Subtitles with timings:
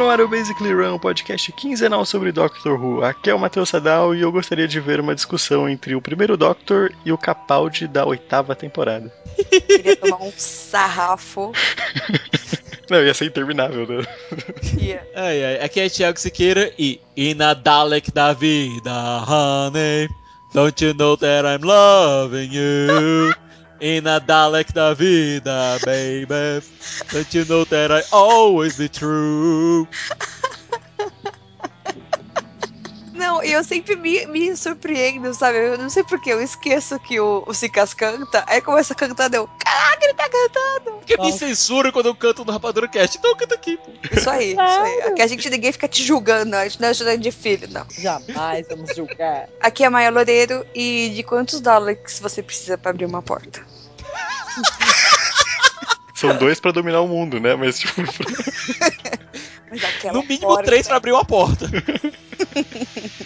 [0.00, 3.04] no ar o Basically Run, podcast quinzenal sobre Doctor Who.
[3.04, 6.38] Aqui é o Matheus Sadal e eu gostaria de ver uma discussão entre o primeiro
[6.38, 9.12] Doctor e o Capaldi da oitava temporada.
[9.66, 11.52] Queria tomar um sarrafo.
[12.88, 14.06] Não, ia ser interminável, né?
[14.74, 15.06] Yeah.
[15.14, 18.90] Ai, ai, aqui é Thiago Siqueira e E na Dalek da vida,
[19.28, 20.08] honey.
[20.54, 23.34] Don't you know that I'm loving you?
[23.80, 26.62] E na Dalek da vida, baby.
[27.12, 29.88] Don't you know that I always be true?
[33.14, 35.58] Não, e eu sempre me, me surpreendo, sabe?
[35.58, 39.32] Eu não sei porque eu esqueço que o, o Cicas canta, aí começa a cantar,
[39.34, 40.96] eu, caraca, ele tá cantando!
[40.96, 43.18] Porque me censura quando eu canto no Rapadura Cast.
[43.18, 43.90] Então canta aqui, pô.
[44.10, 45.02] Isso aí, isso aí.
[45.02, 47.84] Aqui a gente ninguém fica te julgando, a gente não é ajudando de filho, não.
[47.90, 49.48] Jamais vamos julgar.
[49.60, 53.60] Aqui é Maia Loureiro e de quantos Daleks você precisa pra abrir uma porta?
[56.14, 57.54] São dois pra dominar o mundo, né?
[57.54, 58.02] Mas, tipo,
[59.70, 61.66] Mas No mínimo porta- três pra abrir uma porta.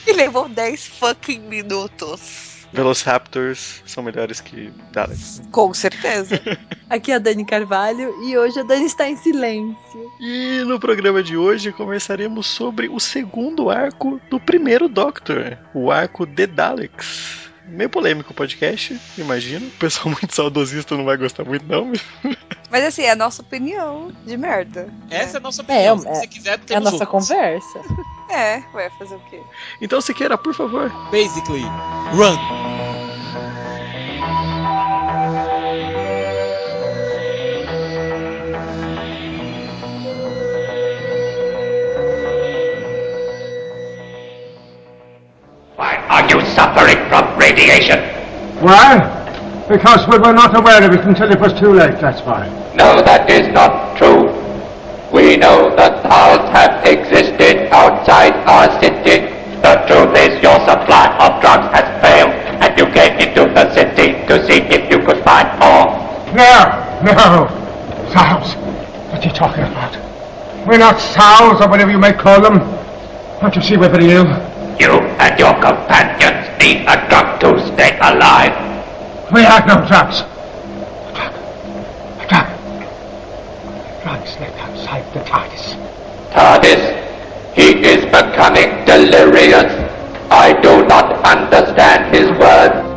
[0.06, 2.66] E levou 10 fucking minutos.
[2.72, 5.40] Velociraptors são melhores que Daleks.
[5.52, 6.40] Com certeza.
[6.90, 10.12] Aqui é a Dani Carvalho e hoje a Dani está em silêncio.
[10.20, 16.26] E no programa de hoje conversaremos sobre o segundo arco do primeiro Doctor, o arco
[16.26, 17.43] The Daleks.
[17.66, 19.66] Meio polêmico o podcast, imagino.
[19.66, 21.86] O pessoal muito saudosista não vai gostar muito, não.
[21.86, 22.04] mas-
[22.70, 24.88] Mas assim, é a nossa opinião de merda.
[25.10, 25.96] Essa é a nossa opinião.
[25.96, 27.28] É, Se é- você quiser, É a temos nossa outras.
[27.28, 27.80] conversa.
[28.30, 29.40] É, vai fazer o quê?
[29.80, 30.90] Então, Siqueira, por favor.
[31.10, 31.62] Basically,
[32.14, 33.03] run.
[47.14, 47.98] From radiation?
[48.58, 48.98] Why?
[49.68, 52.42] Because we were not aware of it until it was too late, that's why.
[52.74, 54.34] No, that is not true.
[55.14, 59.30] We know that powers have existed outside our city.
[59.62, 64.18] The truth is your supply of drugs has failed, and you came into the city
[64.26, 65.94] to see if you could find more.
[66.34, 66.66] No,
[67.06, 67.46] no.
[68.10, 68.58] Sows.
[69.14, 69.94] What are you talking about?
[70.66, 72.58] We're not sows or whatever you may call them.
[73.40, 74.26] Don't you see we're very ill?
[74.80, 78.54] You and your companions need a drug to stay alive.
[79.32, 80.20] We have no drugs.
[80.20, 81.34] A drug.
[82.20, 82.46] A drug.
[84.02, 85.74] Drugs left outside the TARDIS.
[86.32, 86.82] TARDIS,
[87.54, 89.72] he is becoming delirious.
[90.30, 92.94] I do not understand his words.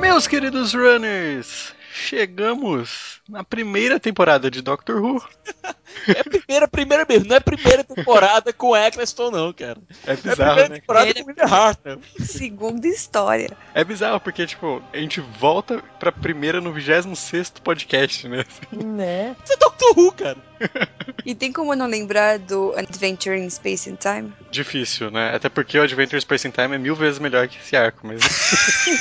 [0.00, 5.22] Meus queridos runners, chegamos na primeira temporada de Doctor Who.
[6.08, 7.26] É a primeira, primeira mesmo.
[7.28, 9.78] Não é a primeira temporada com Eccleston, não, cara.
[10.06, 10.74] É É a bizarro, primeira né?
[10.80, 12.00] temporada com William Hartnell.
[12.20, 13.56] Segunda história.
[13.74, 18.44] É bizarro, porque, tipo, a gente volta pra primeira no 26 podcast, né?
[18.72, 19.36] Né?
[19.44, 20.36] Isso é Doctor Who, cara.
[21.24, 24.32] E tem como não lembrar do Adventure in Space and Time?
[24.50, 25.34] Difícil, né?
[25.34, 28.20] Até porque o Adventure Space in Time é mil vezes melhor que esse arco, mas.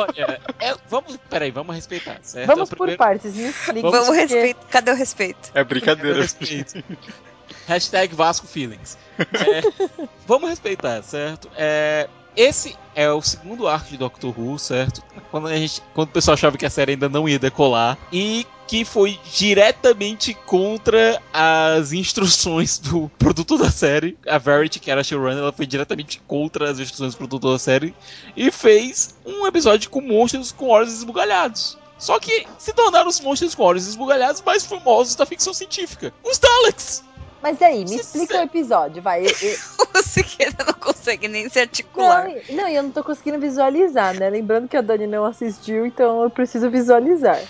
[0.00, 2.46] Olha, é, vamos, peraí, vamos respeitar, certo?
[2.46, 3.90] Vamos É por primeiro- partes, me explica.
[3.90, 4.66] Vamos porque- respeitar.
[4.70, 5.50] Cadê o respeito?
[5.54, 6.13] É brincadeira.
[6.14, 6.82] Respeito.
[7.66, 8.98] Hashtag Vasco Feelings.
[9.18, 9.88] É,
[10.26, 11.48] vamos respeitar, certo?
[11.56, 15.02] É, esse é o segundo arco de Doctor Who, certo?
[15.30, 17.96] Quando, a gente, quando o pessoal achava que a série ainda não ia decolar.
[18.12, 24.16] E que foi diretamente contra as instruções do produtor da série.
[24.26, 27.58] A Verity, que era a showrunner, ela foi diretamente contra as instruções do produtor da
[27.58, 27.94] série.
[28.36, 31.78] E fez um episódio com monstros com olhos esbugalhados.
[31.98, 36.12] Só que se tornaram os monstros com olhos esbugalhados mais famosos da ficção científica.
[36.24, 37.02] Os Daleks!
[37.42, 39.26] Mas aí, me explica é- o episódio, vai.
[39.26, 39.58] Eu- eu-
[39.94, 42.26] O Siqueira não consegue nem se articular.
[42.48, 44.28] Não, não, e eu não tô conseguindo visualizar, né?
[44.28, 47.40] Lembrando que a Dani não assistiu, então eu preciso visualizar.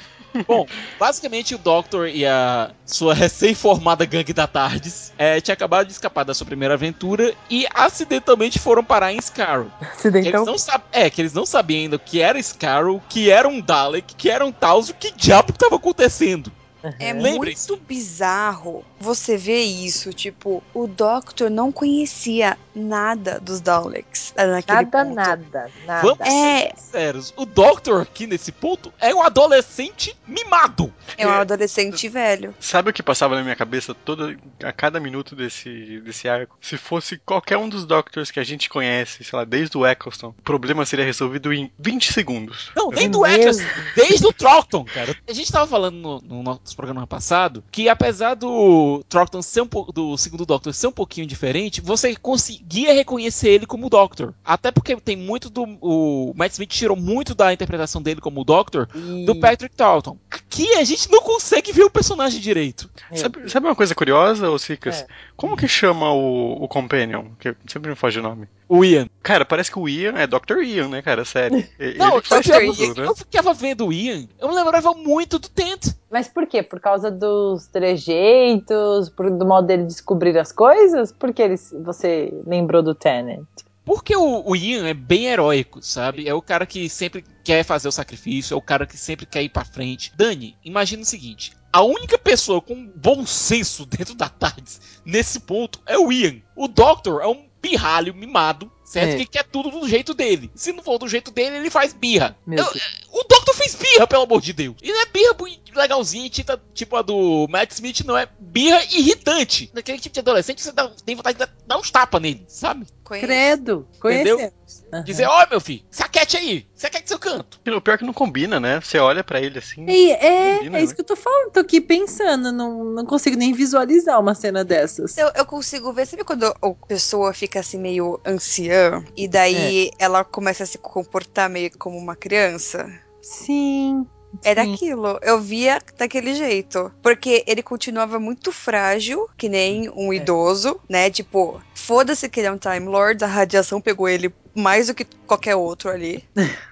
[0.47, 0.67] Bom,
[0.99, 6.25] basicamente o Doctor e a sua recém-formada gangue da Tardes é, tinha acabado de escapar
[6.25, 9.71] da sua primeira aventura e acidentalmente foram parar em Scarrow.
[10.01, 10.83] Que eles não sab...
[10.93, 14.31] É, que eles não sabiam ainda o que era Scarrow, que era um Dalek, que
[14.31, 16.51] era um Taos, o que diabo que tava acontecendo.
[16.99, 20.13] É muito bizarro você ver isso.
[20.13, 25.15] Tipo, o Doctor não conhecia nada dos Daleks ah, naquele Nada, ponto.
[25.15, 26.03] nada, nada.
[26.03, 30.93] Vamos É, ser sérios, o Doctor aqui nesse ponto é um adolescente mimado.
[31.17, 32.55] é um adolescente velho.
[32.59, 36.57] Sabe o que passava na minha cabeça todo, a cada minuto desse, desse arco?
[36.61, 40.29] Se fosse qualquer um dos Doctors que a gente conhece, sei lá, desde o Eccleston,
[40.29, 42.71] o problema seria resolvido em 20 segundos.
[42.75, 43.25] Não, nem É do?
[43.27, 43.65] Eccleston,
[43.95, 45.15] desde o Troughton, cara.
[45.29, 49.67] A gente tava falando no, no nosso programa passado, que apesar do Troughton ser um
[49.67, 54.35] pouco, do segundo Doctor ser um pouquinho diferente, você conseguia reconhecer ele como Doctor.
[54.45, 55.65] Até porque tem muito do.
[55.81, 58.87] O Matt Smith tirou muito da interpretação dele como Doctor
[59.27, 60.17] do Patrick Troughton.
[60.31, 62.89] Aqui a gente não consegue ver o personagem direito.
[63.15, 65.01] Sabe, sabe uma coisa curiosa, ô Sicas?
[65.01, 65.07] É.
[65.37, 67.27] Como que chama o, o Companion?
[67.39, 68.49] Que sempre me foge o nome.
[68.69, 69.09] O Ian.
[69.25, 70.59] Cara, parece que o Ian é Dr.
[70.63, 71.25] Ian, né, cara?
[71.25, 71.67] Sério.
[71.81, 72.77] Ele Não, que faz eu, Dr.
[72.77, 73.09] tudo, né?
[73.09, 75.95] eu ficava vendo o Ian, eu me lembrava muito do Tent.
[76.11, 76.63] Mas por quê?
[76.63, 81.11] Por causa dos trejeitos, por, do modo dele descobrir as coisas?
[81.11, 83.47] Por que ele, você lembrou do Tennant?
[83.83, 86.29] Porque o, o Ian é bem heróico, sabe?
[86.29, 89.43] É o cara que sempre quer fazer o sacrifício, é o cara que sempre quer
[89.43, 90.13] ir pra frente.
[90.15, 95.81] Dani, imagina o seguinte: a única pessoa com bom senso dentro da TARDIS nesse ponto
[95.87, 96.43] é o Ian.
[96.55, 99.11] O Doctor é um pirralho mimado, certo?
[99.13, 99.17] É.
[99.17, 100.51] Que quer tudo do jeito dele.
[100.55, 102.37] Se não for do jeito dele, ele faz birra.
[102.47, 102.65] Eu-
[103.11, 104.77] o Doctor fez birra, pelo amor de Deus.
[104.83, 105.35] E não é birra
[105.79, 109.71] legalzinha, tipo, tipo a do Matt Smith, não é birra irritante.
[109.75, 112.87] Daquele tipo de adolescente você dá- tem vontade de dar, uns tapas nele, sabe?
[113.03, 113.27] Conheço.
[113.27, 114.53] Credo, Entendeu?
[114.93, 115.05] Aham.
[115.05, 117.61] Dizer, ó, meu filho, saquete aí, saquete seu canto.
[117.67, 118.81] O pior é que não combina, né?
[118.81, 119.85] Você olha pra ele assim.
[119.89, 120.95] E é, Combina, é isso né?
[120.95, 125.19] que eu tô falando, tô aqui pensando, não, não consigo nem visualizar uma cena dessas.
[125.19, 130.25] Eu, eu consigo ver, sabe quando a pessoa fica assim meio anciã e daí ela
[130.25, 132.89] começa a se comportar meio como uma criança?
[133.21, 134.07] Sim.
[134.43, 134.75] Era sim.
[134.75, 136.91] aquilo, eu via daquele jeito.
[137.03, 140.17] Porque ele continuava muito frágil, que nem um É.
[140.17, 141.11] idoso, né?
[141.11, 145.05] Tipo, foda-se que ele é um Time Lord, a radiação pegou ele mais do que
[145.27, 146.23] qualquer outro ali.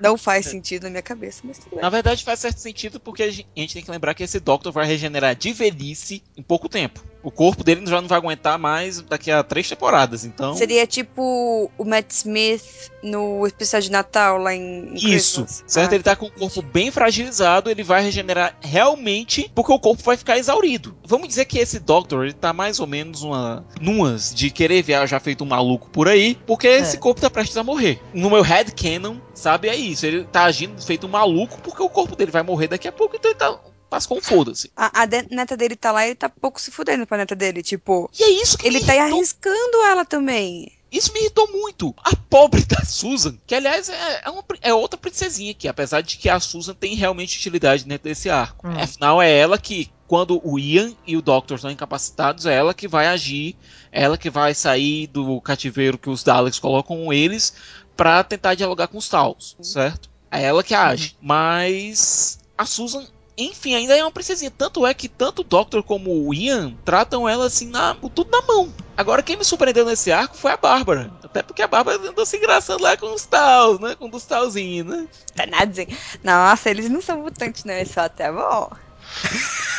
[0.00, 1.81] Não faz sentido na minha cabeça, mas tudo bem.
[1.81, 4.38] Na verdade faz certo sentido porque a gen- a gente tem que lembrar que esse
[4.38, 7.03] Doctor vai regenerar de velhice em pouco tempo.
[7.25, 10.55] O corpo dele já não vai aguentar mais daqui a três temporadas, então...
[10.56, 12.64] Seria tipo o Matt Smith
[13.03, 15.64] no especial de Natal lá em, em Isso, Christmas.
[15.67, 15.93] certo?
[15.93, 20.03] Ah, Ele tá com o corpo bem fragilizado, ele vai regenerar realmente porque o corpo
[20.03, 20.97] vai ficar exaurido.
[21.05, 25.01] Vamos dizer que esse Doctor, ele tá mais ou menos uma nuas de querer viajar
[25.20, 28.00] feito um maluco por aí, porque esse corpo tá prestes a morrer.
[28.12, 30.04] No meu headcanon, sabe, é isso.
[30.06, 33.16] Ele tá agindo feito um maluco porque o corpo dele vai morrer daqui a pouco,
[33.16, 33.58] então ele tá...
[33.93, 34.73] Passa com foda-se.
[34.75, 37.35] A, a de- neta dele tá lá e ele tá pouco se fudendo pra neta
[37.35, 37.62] dele.
[37.62, 40.73] Tipo, E é isso que ele me tá irritou arriscando ela também.
[40.91, 41.94] Isso me irritou muito.
[42.03, 46.17] A pobre da Susan, que aliás é, é uma é outra princesinha aqui, apesar de
[46.17, 48.67] que a Susan tem realmente utilidade dentro desse arco.
[48.67, 48.81] Hum.
[48.81, 52.88] Afinal, é ela que, quando o Ian e o Doctor estão incapacitados, é ela que
[52.88, 53.55] vai agir,
[53.93, 57.53] é ela que vai sair do cativeiro que os Daleks colocam eles
[57.95, 60.09] pra tentar dialogar com os Tals, certo?
[60.31, 61.15] É ela que age.
[61.21, 63.06] Mas a Susan
[63.37, 64.50] enfim, ainda é uma princesinha.
[64.50, 68.31] Tanto é que tanto o Doctor como o Ian tratam ela assim, na, com tudo
[68.31, 68.73] na mão.
[68.96, 71.11] Agora, quem me surpreendeu nesse arco foi a Bárbara.
[71.23, 73.94] Até porque a Bárbara andou se engraçando lá com os Tals, né?
[73.94, 75.08] Com os Talzinhos, né?
[75.34, 75.88] Tá nada dizer.
[76.23, 77.75] Nossa, eles não são mutantes, não.
[77.75, 78.70] Eles são até bom.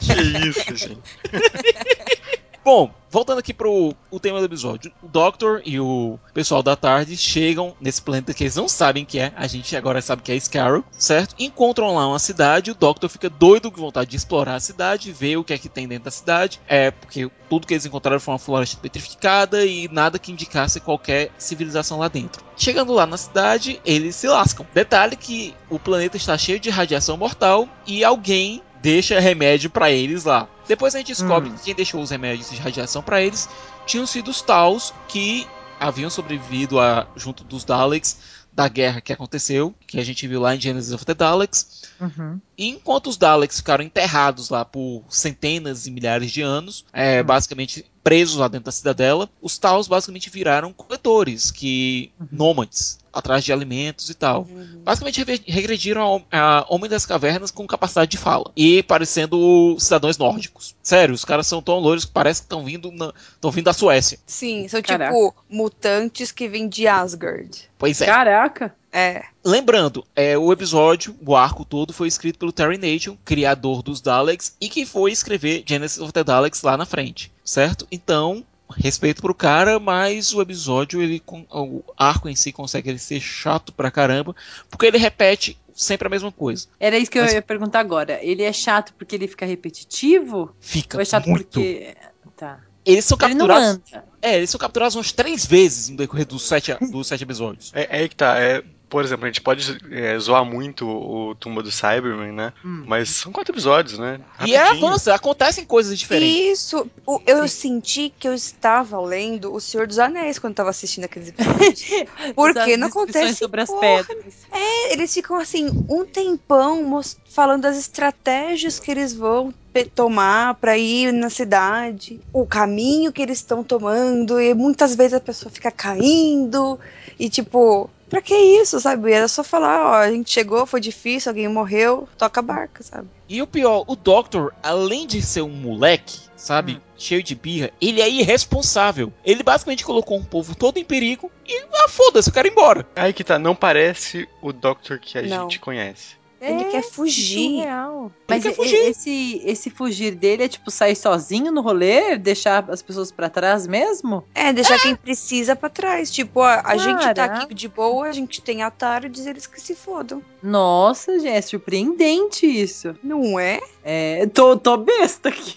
[0.00, 0.98] Que isso, gente.
[2.62, 4.92] Bom, voltando aqui pro o tema do episódio.
[5.02, 9.18] O Doctor e o pessoal da tarde chegam nesse planeta que eles não sabem que
[9.18, 9.32] é.
[9.34, 11.34] A gente agora sabe que é Scarrow, certo?
[11.38, 12.70] Encontram lá uma cidade.
[12.70, 15.70] O Doctor fica doido com vontade de explorar a cidade, ver o que é que
[15.70, 16.60] tem dentro da cidade.
[16.68, 21.30] É, porque tudo que eles encontraram foi uma floresta petrificada e nada que indicasse qualquer
[21.38, 22.44] civilização lá dentro.
[22.58, 24.66] Chegando lá na cidade, eles se lascam.
[24.74, 30.24] Detalhe que o planeta está cheio de radiação mortal e alguém deixa remédio pra eles
[30.24, 30.48] lá.
[30.66, 31.54] Depois a gente descobre Hum.
[31.54, 33.48] que quem deixou os remédios de radiação pra eles
[33.86, 35.46] tinham sido os Taus que
[35.78, 38.18] haviam sobrevivido a, junto dos Daleks
[38.52, 41.84] da guerra que aconteceu, que a gente viu lá em Genesis of the Daleks.
[42.00, 42.40] Uhum.
[42.58, 47.24] E enquanto os Daleks ficaram enterrados lá por centenas e milhares de anos, é, Hum.
[47.24, 52.28] basicamente presos lá dentro da cidadela, os Taus basicamente viraram coletores, que Uhum.
[52.32, 54.46] nômades, atrás de alimentos e tal.
[54.48, 54.80] Uhum.
[54.84, 58.50] Basicamente regrediram ao- a Homem das Cavernas com capacidade de fala.
[58.56, 60.74] E parecendo cidadãos nórdicos.
[60.82, 63.12] Sério, os caras são tão loiros que parece que estão vindo, na-
[63.52, 64.18] vindo da Suécia.
[64.26, 65.12] Sim, são Caraca.
[65.12, 67.68] tipo mutantes que vêm de Asgard.
[67.78, 68.06] Pois é.
[68.06, 68.74] Caraca.
[68.92, 69.22] É.
[69.44, 74.56] Lembrando, é, o episódio, o arco todo, foi escrito pelo Terry Nation, criador dos Daleks,
[74.60, 77.86] e que foi escrever Genesis of the Daleks lá na frente, certo?
[77.90, 78.44] Então,
[78.76, 83.72] respeito pro cara, mas o episódio, ele o arco em si consegue ele ser chato
[83.72, 84.34] pra caramba,
[84.68, 86.66] porque ele repete sempre a mesma coisa.
[86.78, 88.18] Era isso que eu Mas- ia perguntar agora.
[88.22, 90.54] Ele é chato porque ele fica repetitivo?
[90.60, 91.44] Fica Ou é chato muito.
[91.46, 91.94] porque.
[92.36, 92.60] Tá.
[92.84, 93.80] Eles são Ele capturados.
[94.22, 97.72] É, eles são capturados umas três vezes no decorrer dos sete, dos sete episódios.
[97.74, 98.38] É, é aí que tá.
[98.38, 102.52] É, por exemplo, a gente pode é, zoar muito o Tumba do Cyberman, né?
[102.64, 102.82] Hum.
[102.88, 104.20] Mas são quatro episódios, né?
[104.44, 104.86] E é Rapidinho.
[104.88, 106.58] avança, acontecem coisas diferentes.
[106.60, 106.90] Isso.
[107.06, 111.28] O- eu senti que eu estava lendo O Senhor dos Anéis quando estava assistindo aqueles
[111.28, 111.84] episódios.
[112.34, 114.34] Porque não acontece sobre as pedras.
[114.50, 119.54] É, eles ficam assim, um tempão falando das estratégias que eles vão
[119.94, 125.20] tomar pra ir na cidade, o caminho que eles estão tomando, e muitas vezes a
[125.20, 126.78] pessoa fica caindo,
[127.18, 129.12] e tipo, pra que isso, sabe?
[129.12, 133.08] Era só falar, ó, a gente chegou, foi difícil, alguém morreu, toca a barca, sabe?
[133.28, 136.80] E o pior, o Doctor, além de ser um moleque, sabe, Hum.
[136.98, 139.12] cheio de birra, ele é irresponsável.
[139.24, 142.84] Ele basicamente colocou um povo todo em perigo e, ah, foda-se, eu quero ir embora.
[142.96, 145.42] Aí que tá, não parece o Doctor que a Não.
[145.42, 146.18] gente conhece.
[146.40, 147.50] Ele quer fugir.
[147.50, 148.04] surreal.
[148.04, 148.76] Ele Mas quer fugir.
[148.76, 153.66] Esse, esse fugir dele é tipo sair sozinho no rolê, deixar as pessoas pra trás
[153.66, 154.24] mesmo?
[154.34, 156.10] É, deixar quem precisa pra trás.
[156.10, 159.74] Tipo, ó, a gente tá aqui de boa, a gente tem Atarides, eles que se
[159.74, 160.22] fodam.
[160.42, 162.96] Nossa, gente, é surpreendente isso.
[163.02, 163.60] Não é?
[163.84, 165.56] É, tô, tô besta aqui.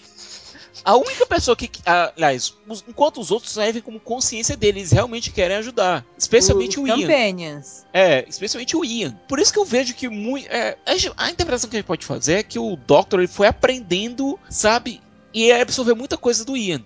[0.84, 2.54] A única pessoa que, aliás,
[2.86, 6.04] enquanto os outros servem como consciência deles, realmente querem ajudar.
[6.16, 7.00] Especialmente Os o Ian.
[7.00, 7.86] Companions.
[7.92, 9.18] É, especialmente o Ian.
[9.26, 10.46] Por isso que eu vejo que muito.
[10.48, 10.76] É,
[11.16, 15.00] a interpretação que a gente pode fazer é que o Doctor ele foi aprendendo, sabe?
[15.34, 16.80] E absorveu muita coisa do Ian.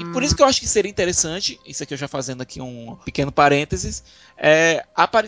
[0.00, 2.60] E por isso que eu acho que seria interessante, isso aqui eu já fazendo aqui
[2.60, 4.02] um pequeno parênteses,
[4.38, 4.84] é,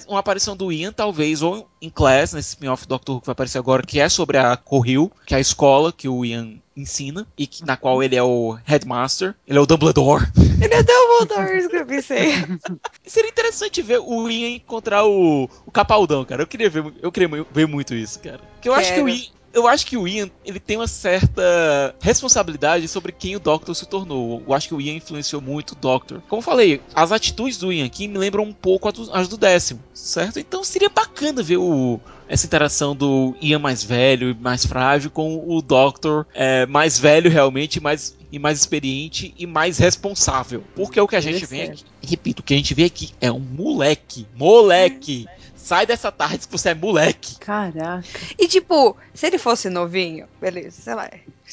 [0.08, 3.58] uma aparição do Ian, talvez, ou em Class, nesse spin-off Doctor Who que vai aparecer
[3.58, 7.46] agora, que é sobre a Coril, que é a escola que o Ian ensina, e
[7.46, 10.24] que, na qual ele é o Headmaster, ele é o Dumbledore.
[10.60, 12.32] Ele é Dumbledore, isso que eu pensei.
[13.04, 16.42] Seria interessante ver o Ian encontrar o, o Capaldão, cara.
[16.42, 18.38] Eu queria ver, eu queria ver muito isso, cara.
[18.54, 19.16] Porque eu acho que o Quero.
[19.16, 23.74] Ian, eu acho que o Ian, ele tem uma certa responsabilidade sobre quem o Doctor
[23.74, 24.42] se tornou.
[24.46, 26.20] Eu acho que o Ian influenciou muito o Doctor.
[26.28, 29.80] Como eu falei, as atitudes do Ian aqui me lembram um pouco as do, décimo,
[29.92, 30.40] certo?
[30.40, 35.44] Então seria bacana ver o, essa interação do Ian mais velho e mais frágil com
[35.46, 40.64] o Doctor é, mais velho realmente mais, e mais experiente e mais responsável.
[40.74, 43.30] Porque o que a gente vê aqui, repito, o que a gente vê aqui é
[43.30, 44.26] um moleque.
[44.34, 45.26] Moleque!
[45.64, 47.38] Sai dessa tarde que você é moleque.
[47.38, 48.04] Caraca.
[48.38, 51.10] E tipo, se ele fosse novinho, beleza, sei lá,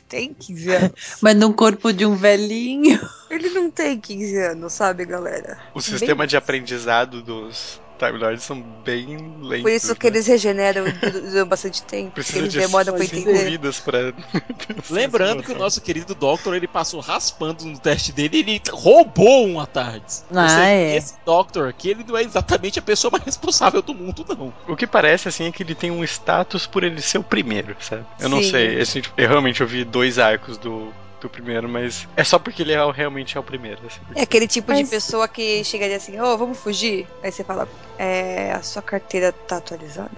[0.10, 0.92] tem 15 anos.
[1.22, 3.00] Mas no corpo de um velhinho.
[3.30, 5.58] Ele não tem 15 anos, sabe, galera?
[5.74, 9.62] O sistema de aprendizado dos Time Lords são bem lentos.
[9.62, 10.16] Por isso que né?
[10.16, 12.12] eles regeneram du- du- bastante tempo.
[12.12, 13.46] Porque Precisa eles de demoram pra cinco entender.
[13.50, 14.00] vidas pra...
[14.90, 19.48] Lembrando que o nosso querido Doctor ele passou raspando no teste dele e ele roubou
[19.48, 20.24] um Atardes.
[20.32, 20.96] Ou Ah, seja, é.
[20.96, 24.54] Esse Doctor aqui ele não é exatamente a pessoa mais responsável do mundo, não.
[24.68, 27.76] O que parece, assim, é que ele tem um status por ele ser o primeiro,
[27.80, 28.06] sabe?
[28.20, 28.52] Eu não Sim.
[28.52, 32.64] sei, assim, tipo, eu realmente ouvi dois arcos do, do primeiro, mas é só porque
[32.64, 34.00] ele é, realmente é o primeiro, assim.
[34.16, 37.08] É aquele tipo de Mas- pessoa que chegaria assim, ô, vamos fugir?
[37.24, 40.12] Aí você fala, é, a sua carteira tá atualizada?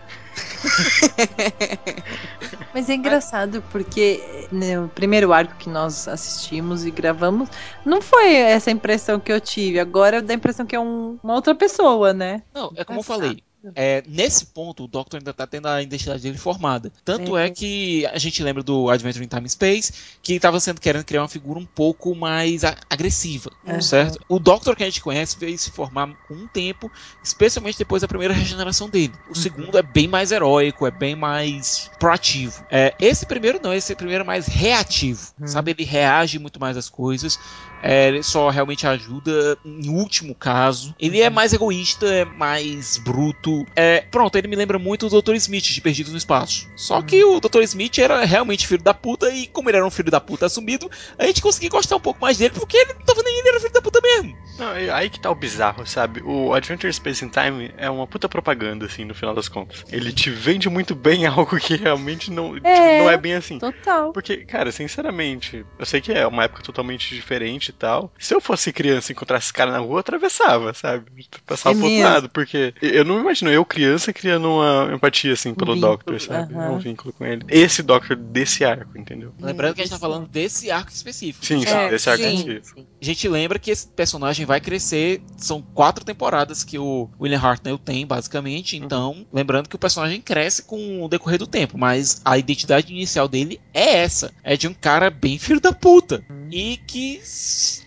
[2.73, 7.49] Mas é engraçado porque no primeiro arco que nós assistimos e gravamos,
[7.85, 9.79] não foi essa impressão que eu tive.
[9.79, 12.41] Agora dá a impressão que é um- uma outra pessoa, né?
[12.53, 13.43] Não, é como eu falei.
[13.75, 16.91] É, nesse ponto, o Doctor ainda tá tendo a identidade dele formada.
[17.05, 17.47] Tanto é.
[17.47, 17.49] É.
[17.49, 21.27] que a gente lembra do Adventure in Time Space, que estava sendo querendo criar uma
[21.27, 23.81] figura um pouco mais agressiva, Aham.
[23.81, 24.19] certo?
[24.27, 26.91] O Doctor que a gente conhece veio se formar com um tempo,
[27.21, 29.13] especialmente depois da primeira regeneração dele.
[29.25, 32.65] O segundo é bem mais heróico, é bem mais proativo.
[32.69, 35.47] É, esse primeiro não, esse primeiro é mais reativo, Hum.
[35.47, 35.71] sabe?
[35.71, 37.39] Ele reage muito mais às coisas,
[37.83, 40.95] é, ele só realmente ajuda em último caso.
[40.99, 43.65] Ele é mais egoísta, é mais bruto.
[43.75, 45.33] É, pronto, ele me lembra muito do Dr.
[45.35, 46.67] Smith de Perdidos no Espaço.
[46.75, 47.61] Só que o Dr.
[47.63, 50.89] Smith era realmente filho da puta, e como ele era um filho da puta assumido,
[51.19, 53.59] a gente conseguia gostar um pouco mais dele, porque ele não tava nem ele era
[53.59, 54.35] filho da puta mesmo.
[54.57, 56.21] Não, aí que tá o bizarro, sabe?
[56.23, 59.83] O Adventure Space in Time é uma puta propaganda, assim, no final das contas.
[59.91, 62.99] Ele te vende muito bem algo que realmente não tipo, É.
[62.99, 63.59] não é bem assim.
[63.59, 64.13] Total.
[64.13, 68.11] Porque, cara, sinceramente, eu sei que é uma época totalmente diferente e tal.
[68.19, 71.05] Se eu fosse criança e encontrasse esse cara na rua, eu atravessava, sabe?
[71.45, 75.53] Passava É pro outro lado, porque eu não imagino eu, criança, criando uma empatia, assim,
[75.53, 76.53] pelo vínculo, Doctor, sabe?
[76.53, 76.71] aham.
[76.73, 77.43] Um vínculo com ele.
[77.49, 79.33] Esse Doctor desse arco, entendeu?
[79.39, 81.45] Lembrando que a gente tá falando desse arco específico.
[81.45, 82.35] Sim, É, desse arco sim.
[82.35, 82.85] específico.
[83.01, 85.21] A gente lembra que esse personagem vai crescer.
[85.37, 88.77] São quatro temporadas que o William Hartnell tem, basicamente.
[88.77, 91.77] Então, lembrando que o personagem cresce com o decorrer do tempo.
[91.77, 96.23] Mas a identidade inicial dele é essa: é de um cara bem filho da puta.
[96.55, 97.19] E que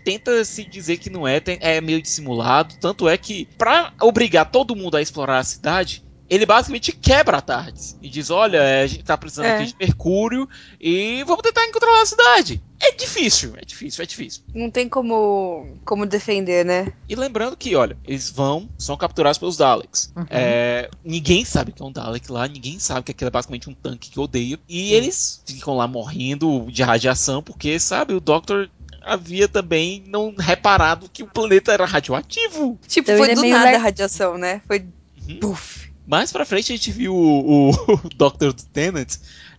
[0.03, 2.75] tenta se dizer que não é, é meio dissimulado.
[2.81, 6.03] Tanto é que, pra obrigar todo mundo a explorar a cidade.
[6.29, 9.57] Ele basicamente quebra a Tardes e diz: Olha, a gente tá precisando É.
[9.57, 10.49] aqui de Mercúrio
[10.81, 12.63] e vamos tentar controlar a cidade.
[12.81, 14.43] É difícil, é difícil, é difícil.
[14.55, 16.93] Não tem como, como defender, né?
[17.09, 20.13] E lembrando que, olha, eles vão, são capturados pelos Daleks.
[20.15, 20.27] Uhum.
[20.29, 23.75] É, ninguém sabe que é um Dalek lá, ninguém sabe que aquilo é basicamente um
[23.75, 24.59] tanque que odeia.
[24.69, 28.69] E eles ficam lá morrendo de radiação, porque, sabe, o Doctor
[29.01, 32.79] havia também não reparado que o planeta era radioativo.
[32.87, 34.61] Tipo, Então foi é do nada a radiação, né?
[34.67, 34.85] Foi
[35.29, 35.39] Uhum.
[35.41, 35.87] puf.
[36.07, 39.17] Mais pra frente a gente viu o, o Doctor do Tennant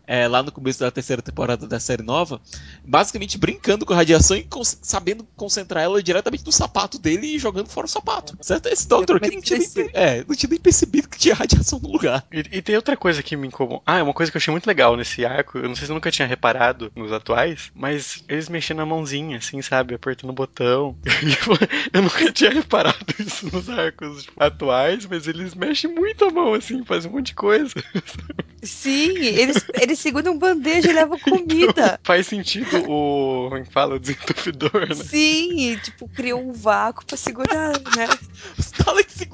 [0.08, 2.42] é, lá no começo da terceira temporada da série nova,
[2.84, 7.40] basicamente brincando com a radiação e cons- sabendo concentrar ela diretamente no sapato dele e
[7.40, 8.38] jogando fora o sapato.
[8.42, 8.68] Certo?
[8.68, 11.92] Esse Doctor aqui não tinha, nem, é, não tinha nem percebido que tinha radiação no
[11.92, 12.26] lugar.
[12.32, 13.82] E, e tem outra coisa que me incomoda.
[13.86, 15.58] Ah, é uma coisa que eu achei muito legal nesse arco.
[15.58, 19.38] Eu não sei se eu nunca tinha reparado nos atuais, mas eles mexendo a mãozinha,
[19.38, 19.94] assim, sabe?
[19.94, 20.96] Apertando o botão.
[21.92, 26.54] eu nunca tinha reparado isso nos arcos tipo, atuais, mas eles mexem muito a mão,
[26.54, 27.74] assim, fazem um monte de coisa.
[28.64, 32.00] Sim, eles, eles seguram bandeja e levam comida.
[32.04, 33.50] Faz sentido o.
[33.50, 33.96] Como é fala?
[33.96, 34.96] O desentupidor, né?
[34.96, 38.08] Sim, tipo, criou um vácuo pra segurar, né?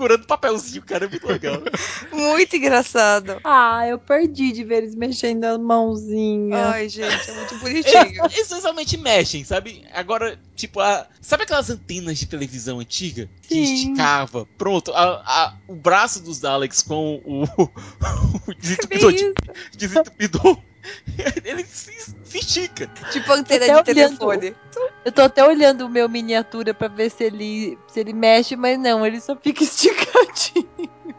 [0.03, 1.62] Segurando papelzinho, cara, é muito legal.
[2.12, 3.39] Muito engraçado.
[3.43, 6.67] Ah, eu perdi de ver eles mexendo a mãozinha.
[6.67, 8.25] Ai, gente, é muito bonitinho.
[8.25, 9.86] Eles, eles realmente mexem, sabe?
[9.93, 13.29] Agora, tipo, a, sabe aquelas antenas de televisão antiga?
[13.43, 13.74] Que Sim.
[13.75, 14.45] esticava?
[14.57, 17.43] Pronto, a- a- o braço dos Daleks com o,
[18.45, 19.33] o É de,
[19.77, 20.57] desentupidor
[21.44, 22.88] ele se, se estica.
[23.12, 23.86] Tipo antena de olhando.
[23.86, 24.56] telefone.
[25.06, 28.78] Eu tô até olhando o meu miniatura pra ver se ele, se ele mexe, mas
[28.80, 30.70] não, ele só fica esticadinho.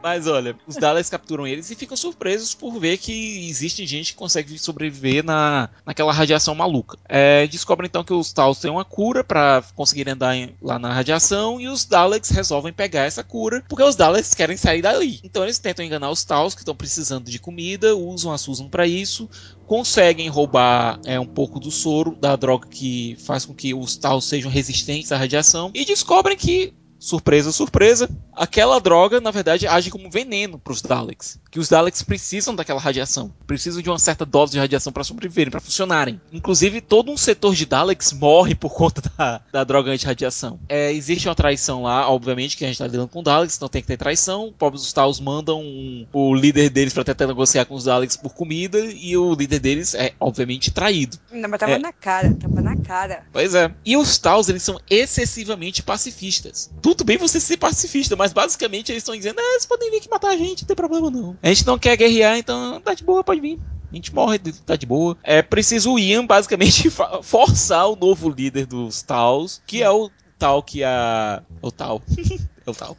[0.03, 4.19] Mas olha, os Daleks capturam eles e ficam surpresos por ver que existe gente que
[4.19, 6.99] consegue sobreviver na, naquela radiação maluca.
[7.09, 10.93] É, descobrem então que os Tals têm uma cura pra conseguirem andar em- lá na
[10.93, 15.21] radiação e os Daleks resolvem pegar essa cura porque os Daleks querem sair dali.
[15.25, 18.87] Então eles tentam enganar os Tals que estão precisando de comida, usam a Susan pra
[18.87, 19.29] isso,
[19.67, 24.25] conseguem roubar é, um pouco do soro da droga que faz com que os Tals
[24.27, 26.73] sejam resistentes à radiação e descobrem que
[27.09, 31.39] surpresa, surpresa, aquela droga, na verdade, age como veneno para os Daleks.
[31.51, 33.33] Que os Daleks precisam daquela radiação.
[33.47, 36.21] Precisam de uma certa dose de radiação para sobreviverem, para funcionarem.
[36.33, 40.59] Inclusive, todo um setor de Daleks morre por conta da, da droga anti-radiação.
[40.69, 43.83] É, existe uma traição lá, obviamente, que a gente está lidando com Daleks, então tem
[43.83, 44.47] que ter traição.
[44.49, 48.33] Os pobres Tals mandam um- o líder deles para tentar negociar com os Daleks por
[48.35, 51.19] comida, e o líder deles é, obviamente, traído.
[51.31, 51.79] Não, mas tava É.
[51.79, 53.25] na cara, tava na cara.
[53.33, 53.71] Pois é.
[53.85, 56.71] E os Taus, eles são excessivamente pacifistas.
[56.81, 60.11] Tudo bem você ser pacifista, mas basicamente eles estão dizendo: ah, vocês podem vir aqui
[60.11, 61.37] matar a gente, não tem problema não.
[61.43, 63.59] A gente não quer guerrear, então tá de boa, pode vir.
[63.91, 65.17] A gente morre, tá de boa.
[65.23, 66.91] É preciso o Ian, basicamente,
[67.23, 71.43] forçar o novo líder dos Taus, que é o tal que a.
[71.63, 72.03] O tal.
[72.67, 72.97] é o tal.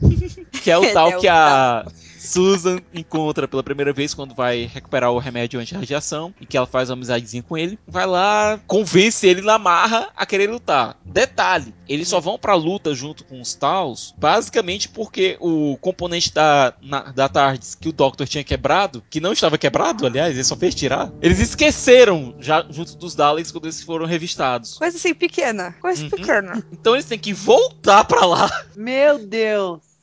[0.63, 1.85] Que é o Ele tal é que a.
[2.25, 6.89] Susan encontra pela primeira vez quando vai recuperar o remédio anti-radiação e que ela faz
[6.89, 7.77] uma amizadezinha com ele.
[7.87, 10.97] Vai lá, convence ele na marra a querer lutar.
[11.05, 16.73] Detalhe, eles só vão pra luta junto com os Taus basicamente porque o componente da,
[16.81, 20.55] na- da TARDIS que o Doctor tinha quebrado, que não estava quebrado, aliás, ele só
[20.55, 24.77] fez tirar, eles esqueceram já junto dos Daleks quando eles foram revistados.
[24.77, 25.73] Coisa assim, pequena.
[25.81, 26.09] Coisa Uhum.
[26.09, 26.63] pequena.
[26.71, 29.94] Então eles têm que voltar pra lá Meu Deus.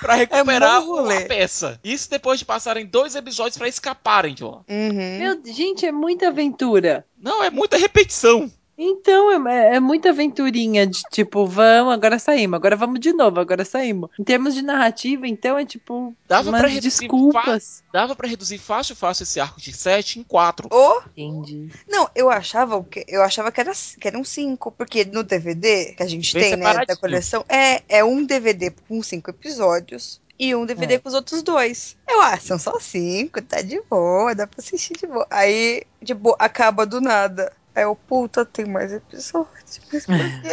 [0.00, 1.24] Pra recuperar bom rolê.
[1.24, 1.80] a peça.
[1.82, 4.62] Isso depois de passarem dois episódios pra escaparem de lá.
[4.68, 5.18] Uhum.
[5.18, 7.06] Meu, gente, é muita aventura.
[7.18, 8.50] Não, é muita repetição.
[8.78, 13.64] Então, é, é muita aventurinha de tipo, vamos, agora saímos, agora vamos de novo, agora
[13.64, 14.10] saímos.
[14.18, 17.82] Em termos de narrativa, então, é tipo, Dava pra umas reduzir desculpas.
[17.92, 20.68] Dava pra reduzir fácil, fácil esse arco de 7 em 4.
[20.70, 21.70] Ou Entendi.
[21.88, 26.02] Não, eu achava que eu achava que era que eram cinco, porque no DVD que
[26.02, 30.54] a gente Bem tem, né, da coleção, é é um DVD com cinco episódios e
[30.54, 30.98] um DVD É.
[30.98, 31.96] com os outros dois.
[32.06, 35.26] Eu acho, são só cinco, tá de boa, dá pra assistir de boa.
[35.30, 37.50] Aí, tipo, acaba do nada.
[37.76, 39.80] Aí eu, puta, tem mais episódios.
[39.92, 40.48] Mas por quê?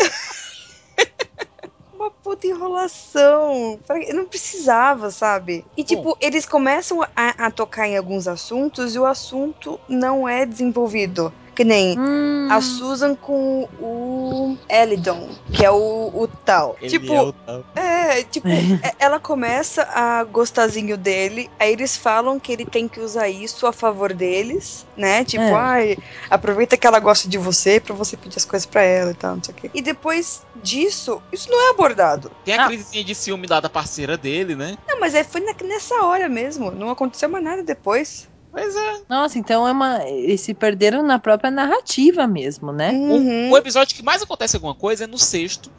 [1.95, 3.79] Uma puta enrolação.
[4.05, 5.65] Eu não precisava, sabe?
[5.77, 10.45] E, tipo, eles começam a, a tocar em alguns assuntos e o assunto não é
[10.45, 11.33] desenvolvido.
[11.55, 16.75] Que nem Hum, a Susan com o Elidon, que é o, o tal.
[16.81, 17.63] Ele tipo, é o tal.
[17.75, 18.47] é, tipo,
[18.83, 23.67] é- ela começa a gostarzinho dele, aí eles falam que ele tem que usar isso
[23.67, 25.23] a favor deles, né?
[25.23, 25.53] Tipo, É.
[25.53, 25.97] ai,
[26.29, 29.35] aproveita que ela gosta de você pra você pedir as coisas pra ela e tal,
[29.35, 29.69] não sei o quê.
[29.73, 32.31] E depois disso, isso não é abordado.
[32.43, 32.67] Tem a Ah.
[32.67, 34.75] crisezinha de ciúme lá da parceira dele, né?
[34.87, 38.27] Não, mas aí foi na- nessa hora mesmo, não aconteceu mais nada depois.
[38.53, 39.01] Pois é.
[39.09, 40.03] Nossa, então é uma.
[40.07, 42.91] Eles se perderam na própria narrativa mesmo, né?
[42.91, 43.49] Uhum.
[43.49, 45.71] O episódio que mais acontece alguma coisa é no sexto,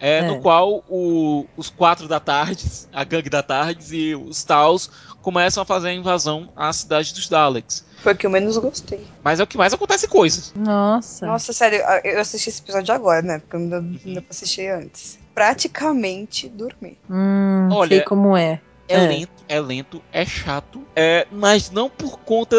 [0.00, 0.22] é, É.
[0.22, 4.90] no qual o- os quatro da Tardes, a gangue da Tardes e os Taus
[5.20, 7.84] começam a fazer a invasão à cidade dos Daleks.
[7.98, 9.06] Foi o que eu menos gostei.
[9.22, 10.54] Mas é o que mais acontece coisas.
[10.56, 11.26] Nossa.
[11.26, 13.38] Nossa, sério, eu assisti esse episódio agora, né?
[13.40, 15.18] Porque eu não deu pra assistir antes.
[15.34, 16.98] Praticamente dormi.
[17.10, 18.60] Hum, Olha, sei como é.
[18.88, 19.06] É, É.
[19.06, 22.56] lento, é lento, é chato, é, mas não por conta.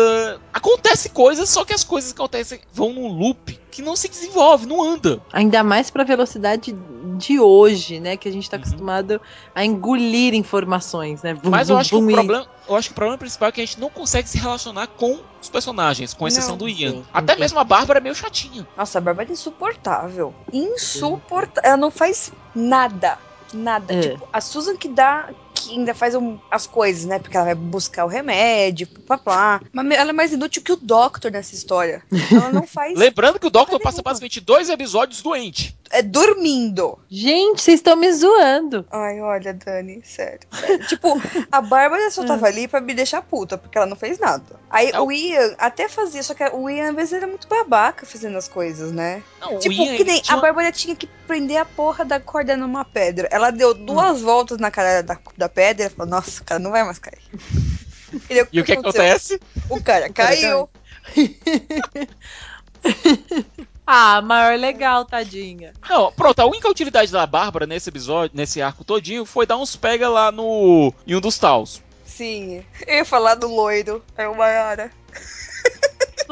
[0.54, 4.68] Acontece coisas, só que as coisas que acontecem vão num loop que não se desenvolve,
[4.68, 5.20] não anda.
[5.34, 6.76] Ainda mais pra velocidade
[7.18, 8.16] de hoje, né?
[8.16, 8.62] Que a gente tá Uhum.
[8.62, 9.20] acostumado
[9.56, 11.34] a engolir informações, né?
[11.34, 13.52] Vum, Mas eu vum, acho que o problema, eu acho que o problema principal é
[13.52, 16.92] que a gente não consegue se relacionar com os personagens, com exceção Não, do Ian.
[16.92, 17.06] sim.
[17.12, 17.40] Até Sim.
[17.40, 18.68] mesmo a Bárbara é meio chatinha.
[18.78, 20.32] Nossa, a Bárbara é insuportável.
[20.54, 21.62] Insuportável.
[21.64, 23.18] Ela não faz nada.
[23.54, 23.94] Nada.
[23.94, 24.00] É.
[24.02, 25.30] Tipo, a Susan que dá.
[25.68, 27.20] Que ainda faz um- as coisas, né?
[27.20, 29.62] Porque ela vai buscar o remédio, papá.
[29.72, 32.04] Mas ela é mais inútil que o Doctor nessa história.
[32.32, 32.94] Ela não faz.
[32.98, 35.76] Lembrando que o Doctor passa basicamente dois episódios doente.
[35.94, 36.98] É dormindo.
[37.08, 38.86] Gente, vocês estão me zoando.
[38.92, 40.40] Ai, olha, Dani, sério.
[40.52, 40.86] sério.
[40.90, 44.60] tipo, a Bárbara só tava ali pra me deixar puta, porque ela não fez nada.
[44.70, 48.06] Aí É o Ian até fazia, só que o Ian às vezes era muito babaca
[48.06, 49.22] fazendo as coisas, né?
[49.40, 52.20] Não, Tipo, o Ian que nem tinha a Bárbara tinha que prender a porra da
[52.20, 53.30] corda numa pedra.
[53.32, 56.72] Ela deu duas voltas na cara da, da pedra e falou, nossa, o cara não
[56.72, 57.22] vai mais cair.
[58.30, 59.02] E, daí o que aconteceu?
[59.02, 59.40] acontece?
[59.72, 60.70] O cara caiu.
[63.86, 65.74] Ah, maior legal, tadinha.
[65.90, 69.76] Não, pronto, a única utilidade da Bárbara nesse episódio, nesse arco todinho, foi dar uns
[69.76, 70.94] pega lá no.
[71.06, 71.82] em um dos taus.
[72.06, 72.64] Sim.
[72.88, 74.04] Eu ia falar do loiro.
[74.18, 74.92] É o Maiara.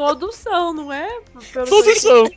[0.02, 1.22] Todos são, não é?
[1.54, 2.30] Pelo Todos são.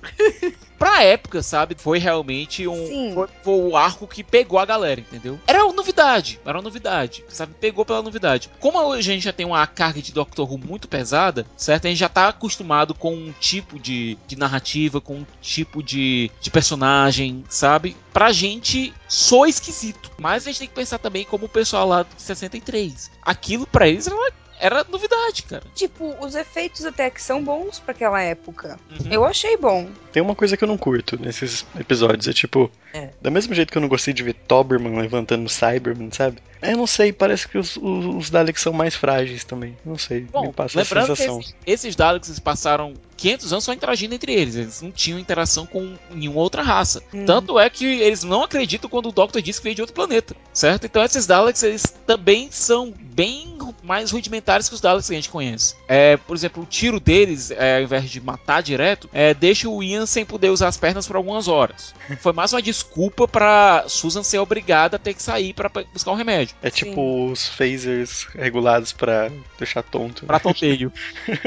[0.80, 1.76] pra época, sabe?
[1.78, 3.12] Foi realmente um.
[3.12, 5.38] Foi, foi o arco que pegou a galera, entendeu?
[5.46, 6.40] Era uma novidade.
[6.42, 7.22] Era uma novidade.
[7.28, 7.52] Sabe?
[7.60, 8.50] Pegou pela novidade.
[8.58, 11.84] Como hoje a gente já tem uma carga de Doctor Who muito pesada, certo?
[11.84, 16.30] A gente já tá acostumado com um tipo de, de narrativa, com um tipo de,
[16.40, 17.94] de personagem, sabe?
[18.10, 20.10] Pra gente soa esquisito.
[20.18, 23.10] Mas a gente tem que pensar também como o pessoal lá de 63.
[23.20, 24.16] Aquilo pra eles era,
[24.60, 25.62] era novidade, cara.
[25.74, 28.78] Tipo, os efeitos até que são bons pra aquela época.
[28.90, 29.10] Uhum.
[29.12, 29.88] Eu achei bom.
[30.12, 33.10] Tem uma coisa que eu não curto nesses episódios, é tipo, É.
[33.20, 36.38] da mesmo jeito que eu não gostei de ver Toberman levantando o Cyberman, sabe?
[36.62, 39.76] Eu não sei, parece que os, os, os Daleks são mais frágeis também.
[39.84, 41.40] Não sei, Bom, me passa a lembrando que sensação.
[41.40, 44.56] esses, esses Daleks eles passaram 500 anos só interagindo entre eles.
[44.56, 47.02] Eles não tinham interação com nenhuma outra raça.
[47.14, 47.24] Hum.
[47.24, 50.36] Tanto é que eles não acreditam quando o Doctor diz que veio de outro planeta,
[50.52, 50.84] certo?
[50.84, 55.28] Então esses Daleks eles também são bem mais rudimentares que os Daleks que a gente
[55.30, 55.74] conhece.
[55.88, 59.82] É, por exemplo, o tiro deles, é, ao invés de matar direto, é, deixa o
[59.82, 61.94] Ian sem poder usar as pernas por algumas horas.
[62.20, 66.14] Foi mais uma desculpa pra Susan ser obrigada a ter que sair pra buscar um
[66.16, 66.54] remédio.
[66.62, 70.26] É tipo os phasers regulados pra deixar tonto.
[70.26, 70.92] Pra tonteio.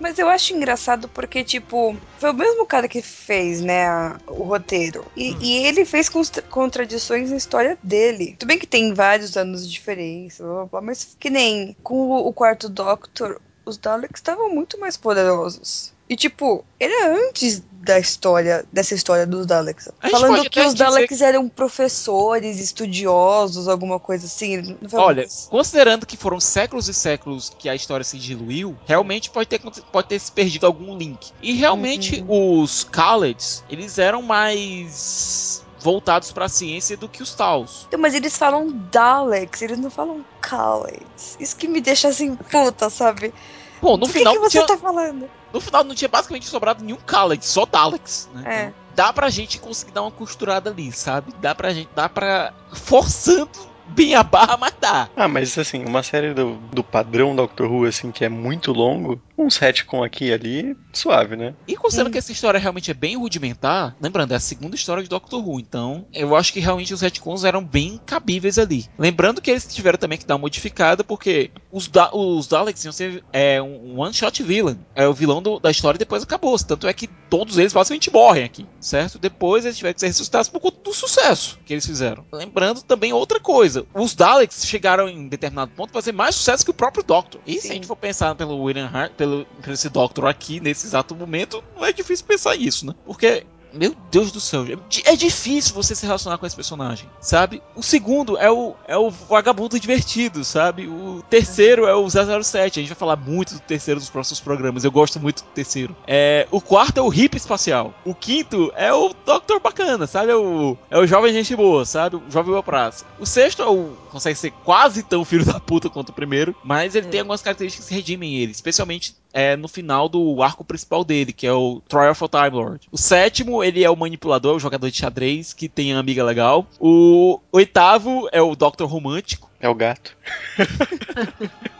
[0.00, 4.42] Mas eu acho engraçado porque, tipo, foi o mesmo cara que fez, né, a- o
[4.44, 5.04] roteiro.
[5.16, 6.10] E, e ele fez
[6.50, 8.36] contradições na história dele.
[8.38, 12.13] Tudo bem que tem vários anos de diferença, blá, blá, blá, mas que nem com
[12.16, 15.92] o, quarto Doctor, os Daleks estavam muito mais poderosos.
[16.06, 19.88] E, tipo, ele é antes da história, dessa história dos Daleks.
[20.10, 24.76] Falando que os Daleks eram professores, estudiosos, alguma coisa assim.
[24.92, 29.48] Olha, coisa- considerando que foram séculos e séculos que a história se diluiu, realmente pode
[29.48, 31.30] ter, pode ter se perdido algum link.
[31.42, 37.84] E realmente os Khaleds, eles eram mais voltados pra ciência do que os Taus.
[37.86, 41.36] Então, mas eles falam Daleks, eles não falam Khaleds.
[41.38, 43.34] Isso que me deixa assim, puta, sabe?
[43.82, 45.28] Bom, no Do final, que, que não você tinha, tá falando?
[45.52, 48.30] no final não tinha basicamente sobrado nenhum Khaled, só Daleks.
[48.32, 48.42] Né?
[48.46, 48.62] É.
[48.62, 51.34] Então, dá pra gente conseguir dar uma costurada ali, sabe?
[51.38, 53.50] Dá pra gente, dá pra forçando
[53.88, 55.08] bem a barra, mas dá.
[55.16, 59.20] Ah, mas assim, uma série do, do padrão Doctor Who, assim, que é muito longo,
[59.36, 61.54] uns retcon aqui e ali, suave, né?
[61.66, 62.12] E considerando Sim.
[62.12, 65.60] que essa história realmente é bem rudimentar, lembrando, é a segunda história de Doctor Who,
[65.60, 68.86] então eu acho que realmente os retcons eram bem cabíveis ali.
[68.98, 72.92] Lembrando que eles tiveram também que dar uma modificada, porque os, da os Daleks iam
[72.92, 74.78] ser é, um one-shot villain.
[74.94, 76.54] É o vilão do- da história e depois acabou.
[76.58, 79.18] Tanto é que todos eles basicamente morrem aqui, certo?
[79.18, 82.24] Depois eles tiveram que ser ressuscitados por conta do sucesso que eles fizeram.
[82.32, 86.70] Lembrando também outra coisa, os Daleks chegaram em determinado ponto a fazer mais sucesso que
[86.70, 87.40] o próprio Doctor.
[87.46, 87.70] E se Sim.
[87.70, 91.62] a gente for pensar pelo William Hart, pelo, pelo esse Doctor aqui, nesse exato momento,
[91.76, 92.94] não é difícil pensar isso, né?
[93.04, 97.08] Porque meu Deus do céu, é di- é difícil você se relacionar com esse personagem,
[97.20, 97.62] sabe?
[97.74, 100.86] O segundo é o, é o vagabundo divertido, sabe?
[100.86, 102.78] O terceiro é o 007.
[102.78, 104.84] A gente vai falar muito do terceiro nos próximos programas.
[104.84, 105.94] Eu gosto muito do terceiro.
[106.06, 107.92] É, o quarto é o hippie espacial.
[108.04, 110.30] O quinto é o Doctor bacana, sabe?
[110.32, 112.16] É o, é o jovem gente boa, sabe?
[112.16, 113.04] O jovem boa praça.
[113.18, 113.92] O sexto é o.
[114.10, 117.88] consegue ser quase tão filho da puta quanto o primeiro, mas ele tem algumas características
[117.88, 122.14] que redimem ele, especialmente é, no final do arco principal dele, que é o Trial
[122.14, 122.86] for Time Lord.
[122.92, 126.66] O sétimo, ele é o manipulador, o jogador de xadrez, que tem a amiga legal.
[126.78, 129.50] O oitavo é o Doctor Romântico.
[129.60, 130.16] É o gato.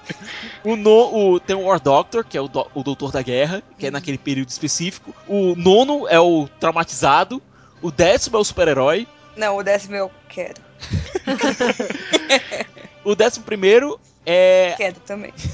[0.63, 3.63] O, no, o tem o War Doctor, que é o, do- o Doutor da Guerra,
[3.79, 5.15] que é naquele período específico.
[5.29, 7.43] O nono é o Traumatizado.
[7.83, 9.07] O décimo é o Super-Herói.
[9.37, 10.61] Não, o décimo eu quero.
[13.05, 15.33] O décimo primeiro é Quero também.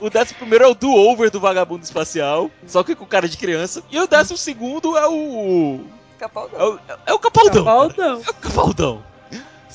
[0.00, 3.82] O décimo primeiro é o do-over do vagabundo espacial, só que com cara de criança.
[3.90, 5.80] E o décimo segundo é o.
[6.14, 6.74] É Capaldão.
[6.74, 7.64] o, é o Capaldão.
[7.64, 8.22] Capaldão.
[8.24, 9.04] É o Capaldão.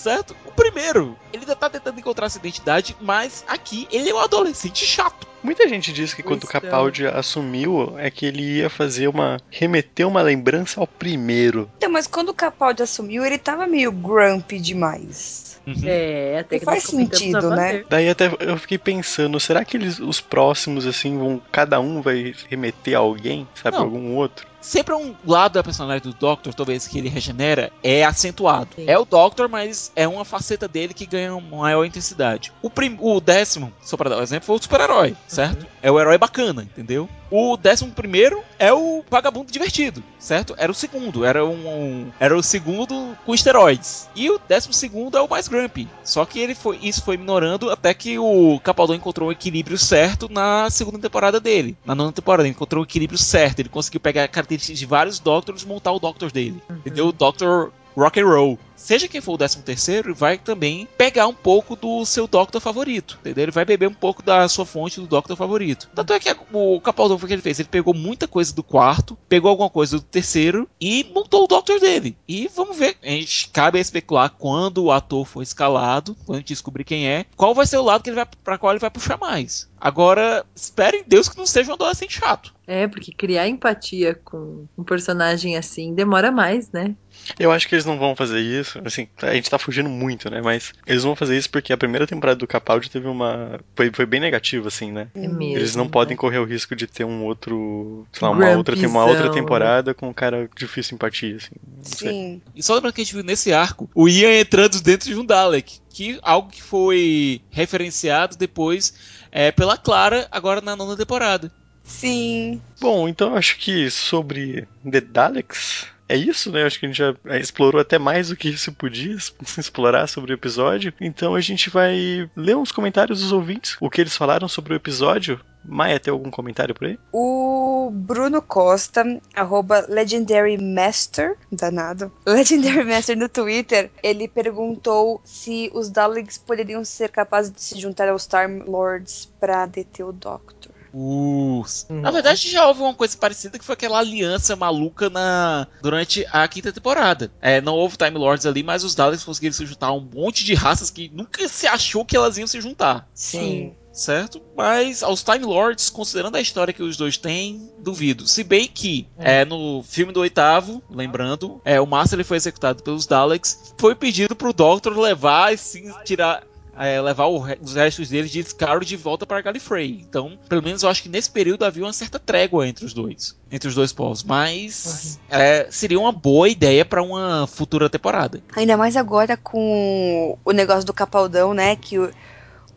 [0.04, 0.36] Certo?
[0.46, 4.86] O primeiro, ele ainda tá tentando encontrar essa identidade, mas aqui ele é um adolescente
[4.86, 5.26] chato.
[5.42, 6.60] Muita gente diz que quando o Então.
[6.62, 9.40] Capaldi assumiu é que ele ia fazer uma.
[9.50, 11.70] remeter uma lembrança ao primeiro.
[11.78, 15.53] Então, mas quando o Capaldi assumiu, ele tava meio grumpy demais.
[15.84, 17.84] É, até que faz sentido, né?
[17.90, 21.42] Daí até eu fiquei pensando, será que eles, os próximos, assim, vão.
[21.52, 23.78] Cada um vai remeter a alguém, sabe?
[23.78, 23.84] Não.
[23.84, 24.46] Algum outro?
[24.60, 28.70] Sempre um lado da personalidade do Doctor, talvez que ele regenera, é acentuado.
[28.78, 28.86] Sim.
[28.88, 32.54] É o Doctor, mas é uma faceta dele que ganha uma maior intensidade.
[32.62, 35.66] O, prim- o décimo, só pra dar um exemplo, foi o super-herói, certo?
[35.82, 37.10] É o herói bacana, entendeu?
[37.30, 40.56] O décimo primeiro é o vagabundo divertido, certo?
[40.58, 44.08] Era o segundo, era um, um- era o segundo com esteroides.
[44.16, 45.88] E o décimo segundo é o mais grumpy.
[46.04, 50.28] Só que ele foi, isso foi minorando até que o Capaldão encontrou o equilíbrio certo
[50.30, 51.78] na segunda temporada dele.
[51.86, 53.60] Na nona temporada, ele encontrou o equilíbrio certo.
[53.60, 56.62] Ele conseguiu pegar características de vários Doctors e montar o Doctor dele.
[56.70, 57.08] Entendeu?
[57.08, 58.60] O Doctor rock and roll.
[58.84, 63.18] Seja quem for o décimo terceiro, vai também pegar um pouco do seu Doctor favorito,
[63.22, 63.44] entendeu?
[63.44, 65.90] Ele vai beber um pouco da sua fonte do Doctor favorito.
[65.96, 67.60] Tanto é que o Capaldão foi que ele fez.
[67.60, 71.80] Ele pegou muita coisa do quarto, pegou alguma coisa do terceiro e montou o Doctor
[71.80, 72.18] dele.
[72.28, 72.98] E vamos ver.
[73.02, 77.26] A gente cabe especular quando o ator for escalado, quando a gente descobrir quem é,
[77.38, 79.72] qual vai ser o lado que ele vai para qual ele vai puxar mais.
[79.80, 82.54] Agora, espere em Deus que não seja um adolescente chato.
[82.66, 86.96] É, porque criar empatia com um personagem assim demora mais, né?
[87.40, 88.82] Eu acho que eles não vão fazer isso.
[88.84, 90.42] Assim, a gente tá fugindo muito, né?
[90.42, 93.60] Mas eles vão fazer isso porque a primeira temporada do Capaldi teve uma.
[93.76, 95.08] Foi, foi bem negativa, assim, né?
[95.16, 95.58] É mesmo.
[95.58, 95.92] Eles não né?
[95.92, 98.08] podem correr o risco de ter um outro.
[98.12, 101.56] Sei lá, uma outra, tem uma outra temporada com um cara de difícil empatia, assim.
[101.78, 102.10] Não sei.
[102.10, 102.42] Sim.
[102.56, 105.26] E só lembrando que a gente viu nesse arco o Ian entrando dentro de um
[105.26, 108.94] Dalek, que algo que foi referenciado depois
[109.32, 111.52] é, pela Clara, agora na nona temporada.
[111.84, 112.62] Sim.
[112.80, 115.88] Bom, então eu acho que sobre The Daleks.
[116.14, 116.64] É isso, né?
[116.64, 119.16] Acho que a gente já é, explorou até mais do que se podia
[119.58, 120.94] explorar sobre o episódio.
[121.02, 124.76] Então a gente vai ler uns comentários dos ouvintes, o que eles falaram sobre o
[124.76, 125.40] episódio.
[125.66, 127.00] Maia, tem algum comentário por aí?
[127.12, 135.90] O Bruno Costa, arroba Legendary Master, danado, Legendary Master no Twitter, ele perguntou se os
[135.90, 140.63] Daleks poderiam ser capazes de se juntar aos Time Lords pra deter o Doctor.
[140.94, 146.26] Uh, na verdade, já houve uma coisa parecida que foi aquela aliança maluca na durante
[146.32, 147.32] a quinta temporada.
[147.42, 150.44] É, não houve Time Lords ali, mas os Daleks conseguiram se juntar a um monte
[150.44, 153.10] de raças que nunca se achou que elas iam se juntar.
[153.14, 153.74] Sim.
[153.92, 154.42] certo?
[154.56, 158.28] Mas aos Time Lords, considerando a história que os dois têm, duvido.
[158.28, 162.84] Se bem que é, no filme do oitavo, lembrando, é, o Master ele foi executado
[162.84, 166.44] pelos Daleks, foi pedido pro Doctor levar e sim tirar.
[166.78, 170.00] É, levar o re- os restos dele de Scarrow de volta para Gallifrey.
[170.08, 173.38] Então, pelo menos eu acho que nesse período havia uma certa trégua entre os dois,
[173.52, 174.24] entre os dois povos.
[174.24, 178.42] Mas é, seria uma boa ideia para uma futura temporada.
[178.56, 181.76] Ainda mais agora com o negócio do Capaldão, né?
[181.76, 182.12] Que o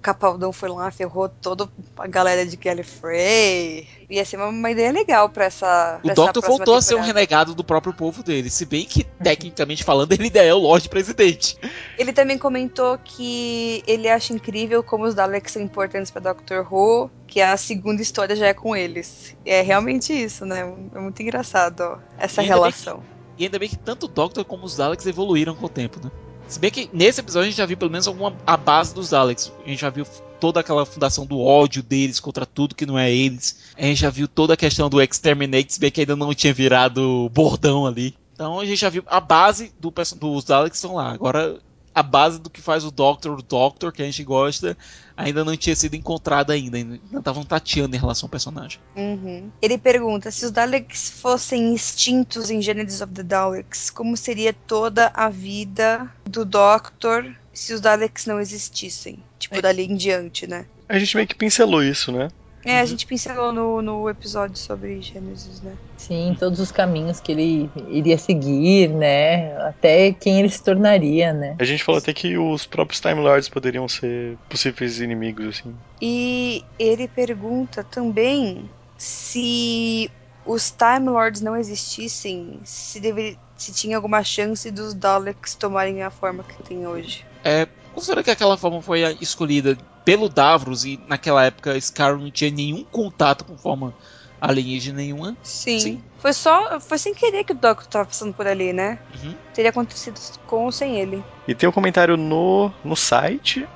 [0.07, 3.89] Capaldão foi lá, ferrou toda a galera de Gallifrey.
[4.09, 5.99] Ia ser uma, uma ideia legal pra essa.
[5.99, 7.19] O pra Doctor voltou a ser um temporada.
[7.19, 10.89] renegado do próprio povo dele, se bem que, tecnicamente falando, ele ainda é o Lorde
[10.89, 11.59] Presidente.
[11.99, 17.11] Ele também comentou que ele acha incrível como os Daleks são importantes pra Doctor Who,
[17.27, 19.37] que a segunda história já é com eles.
[19.45, 20.73] É realmente isso, né?
[20.95, 23.03] É muito engraçado ó, essa E relação.
[23.37, 26.13] E ainda bem que tanto o Doctor como os Daleks evoluíram com o tempo, né?
[26.49, 29.11] Se bem que nesse episódio a gente já viu pelo menos alguma a base dos
[29.11, 29.53] Daleks.
[29.65, 30.07] A gente já viu
[30.39, 33.59] toda aquela fundação do ódio deles contra tudo que não é eles.
[33.77, 36.55] A gente já viu toda a questão do Exterminate, se bem que ainda não tinha
[36.55, 38.15] virado bordão ali.
[38.35, 41.11] Então a gente já viu a base do, dos Daleks estão lá.
[41.11, 41.59] Agora
[41.97, 44.77] a base do que faz o Doctor, o Doctor que a gente gosta,
[45.17, 46.77] ainda não tinha sido encontrada ainda.
[46.77, 48.79] Ainda estavam tateando em relação ao personagem.
[48.95, 49.51] Uhum.
[49.63, 55.11] Ele pergunta: se os Daleks fossem extintos em Genesis of the Daleks, como seria toda
[55.15, 59.19] a vida do Doctor se os Daleks não existissem?
[59.39, 59.63] Tipo, É.
[59.63, 60.67] dali em diante, né?
[60.87, 62.29] A gente meio que pincelou isso, né?
[62.67, 62.87] É, a Uhum.
[62.87, 65.79] gente pincelou no, no episódio sobre Gênesis, né?
[65.97, 69.57] Sim, todos os caminhos que ele iria seguir, né?
[69.69, 71.57] Até quem ele se tornaria, né?
[71.59, 75.75] A gente falou até que os próprios Time Lords poderiam ser possíveis inimigos, assim.
[76.01, 80.11] E ele pergunta também se
[80.45, 86.11] os Time Lords não existissem, se, deveria, se tinha alguma chance dos Daleks tomarem a
[86.11, 87.27] forma que tem hoje.
[87.45, 87.67] É,
[87.97, 92.85] considerando que aquela forma foi escolhida pelo Davros e naquela época Scarrow não tinha nenhum
[92.85, 93.95] contato com forma
[94.39, 95.35] alienígena nenhuma.
[95.43, 95.81] Sim.
[95.81, 96.05] Sim.
[96.19, 96.79] Foi só.
[96.79, 98.99] Foi sem querer que o Doctor tava passando por ali, né?
[99.15, 99.35] Uhum.
[99.55, 101.25] Teria acontecido com ou sem ele.
[101.49, 103.67] E tem um comentário no, no site,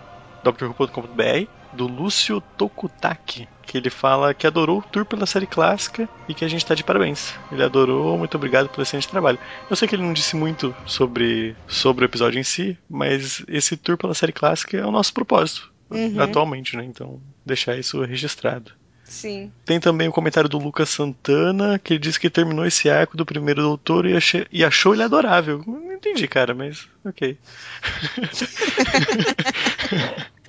[0.45, 6.35] drwho.com.br, do Lúcio Tokutaki, que ele fala que adorou o tour pela série clássica e
[6.35, 7.35] que a gente tá de parabéns.
[7.53, 9.39] Ele adorou, muito obrigado pelo excelente trabalho.
[9.69, 13.77] Eu sei que ele não disse muito sobre, sobre o episódio em si, mas esse
[13.77, 15.71] tour pela série clássica é o nosso propósito.
[15.89, 16.21] Uhum.
[16.21, 16.83] Atualmente, né?
[16.85, 18.73] Então, deixar isso registrado.
[19.05, 19.53] Sim.
[19.65, 23.25] Tem também o comentário do Lucas Santana, que ele disse que terminou esse arco do
[23.27, 25.63] primeiro doutor e, achei- e achou ele adorável.
[25.67, 27.37] Não entendi, cara, mas ok.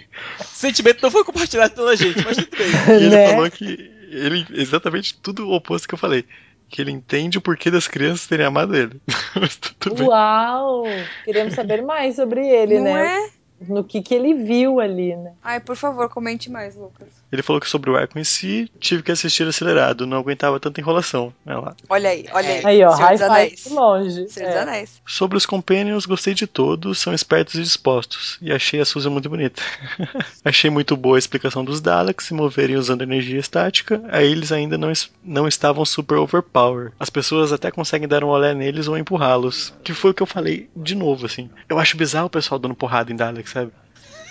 [0.53, 2.67] Sentimento não foi compartilhado pela gente, mas tudo bem.
[2.87, 3.27] E ele Né?
[3.31, 6.25] falou que ele exatamente tudo o oposto que eu falei.
[6.69, 9.01] Que ele entende o porquê das crianças terem amado ele.
[9.39, 10.07] Mas tudo bem.
[10.07, 10.83] Uau!
[11.25, 13.17] Queremos saber mais sobre ele, Não né?
[13.17, 13.29] é?
[13.67, 15.33] No que, que ele viu ali, né?
[15.43, 17.09] Ai, por favor, comente mais, Lucas.
[17.31, 20.81] Ele falou que sobre o arco em si, tive que assistir acelerado, não aguentava tanta
[20.81, 21.33] enrolação.
[21.45, 21.75] Olha lá.
[21.89, 22.61] Olha aí, olha aí.
[22.65, 23.65] Aí, ó, Senhor high dos five Anéis.
[23.71, 24.29] longe.
[24.29, 24.59] Senhor dos É.
[24.61, 25.01] Anéis.
[25.05, 28.37] Sobre os Companions, gostei de todos, são espertos e dispostos.
[28.41, 29.61] E achei a Susan muito bonita.
[30.43, 34.77] achei muito boa a explicação dos Daleks se moverem usando energia estática, aí eles ainda
[34.77, 36.91] não, es- não estavam super overpower.
[36.99, 39.73] As pessoas até conseguem dar um olé neles ou empurrá-los.
[39.83, 41.49] Que foi o que eu falei de novo, assim.
[41.69, 43.71] Eu acho bizarro o pessoal dando porrada em Daleks, sabe?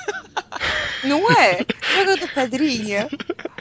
[1.05, 1.65] Não é?
[1.95, 3.09] Jogando pedrinha.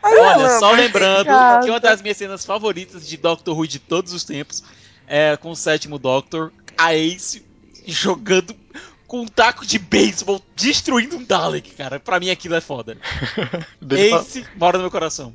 [0.03, 1.27] Ai, Olha, só lembrando
[1.63, 4.63] que uma das minhas cenas favoritas de Doctor Who de todos os tempos
[5.07, 7.45] é com o sétimo Doctor, a Ace
[7.85, 8.55] jogando
[9.07, 11.99] com um taco de beisebol, destruindo um Dalek, cara.
[11.99, 12.95] Pra mim aquilo é foda.
[13.91, 15.33] Ace mora no meu coração.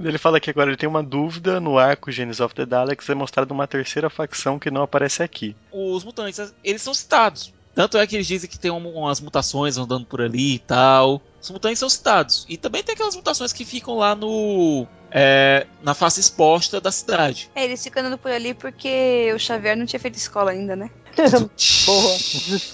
[0.00, 3.14] ele fala que agora ele tem uma dúvida no arco Genesis of the Daleks é
[3.14, 5.54] mostrada uma terceira facção que não aparece aqui.
[5.70, 7.52] Os mutantes, eles são citados.
[7.74, 11.22] Tanto é que eles dizem que tem um- umas mutações andando por ali e tal.
[11.40, 12.44] Os mutantes são citados.
[12.48, 14.86] E também tem aquelas mutações que ficam lá no.
[15.10, 17.50] é, na face exposta da cidade.
[17.54, 20.90] É, eles ficam andando por ali porque o Xavier não tinha feito escola ainda, né?
[21.86, 22.14] Porra.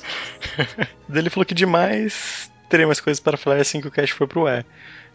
[1.08, 4.28] Daí Ele falou que demais teria mais coisas para falar assim que o cast for
[4.28, 4.64] pro ar.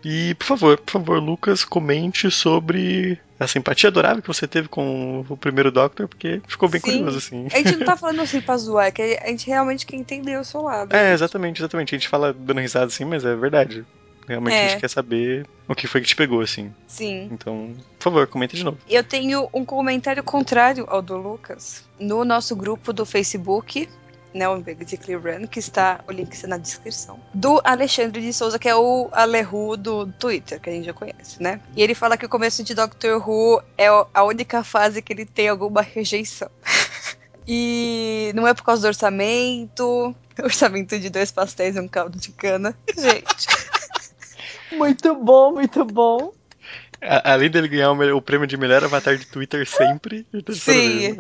[0.04, 5.26] E, por favor, por favor, Lucas, comente sobre a simpatia adorável que você teve com
[5.30, 6.92] o primeiro Doctor, porque ficou bem Sim.
[6.98, 7.48] curioso, assim.
[7.54, 10.38] A gente não tá falando assim pra zoar, é que a gente realmente quer entender
[10.40, 10.94] o seu lado.
[10.96, 11.96] É, exatamente, exatamente.
[11.96, 13.86] A gente fala dando risada assim, mas é verdade.
[14.28, 14.70] Realmente a É.
[14.70, 16.74] gente quer saber o que foi que te pegou, assim.
[16.88, 17.28] Sim.
[17.32, 18.78] Então, por favor, comenta de novo.
[18.90, 23.90] Eu tenho um comentário contrário ao do Lucas no nosso grupo do Facebook,
[24.34, 28.58] né, o Basically Run, que está, o link está na descrição, do Alexandre de Souza,
[28.58, 31.60] que é o Alehu do Twitter, que a gente já conhece, né?
[31.76, 35.26] E ele fala que o começo de Doctor Who é a única fase que ele
[35.26, 36.50] tem alguma rejeição.
[37.46, 42.32] E não é por causa do orçamento, orçamento de dois pastéis e um caldo de
[42.32, 42.74] cana.
[42.98, 43.48] Gente,
[44.72, 46.32] Muito bom, muito bom.
[47.02, 51.18] A- além dele ganhar o, o prêmio de melhor avatar de Twitter sempre, de Sim.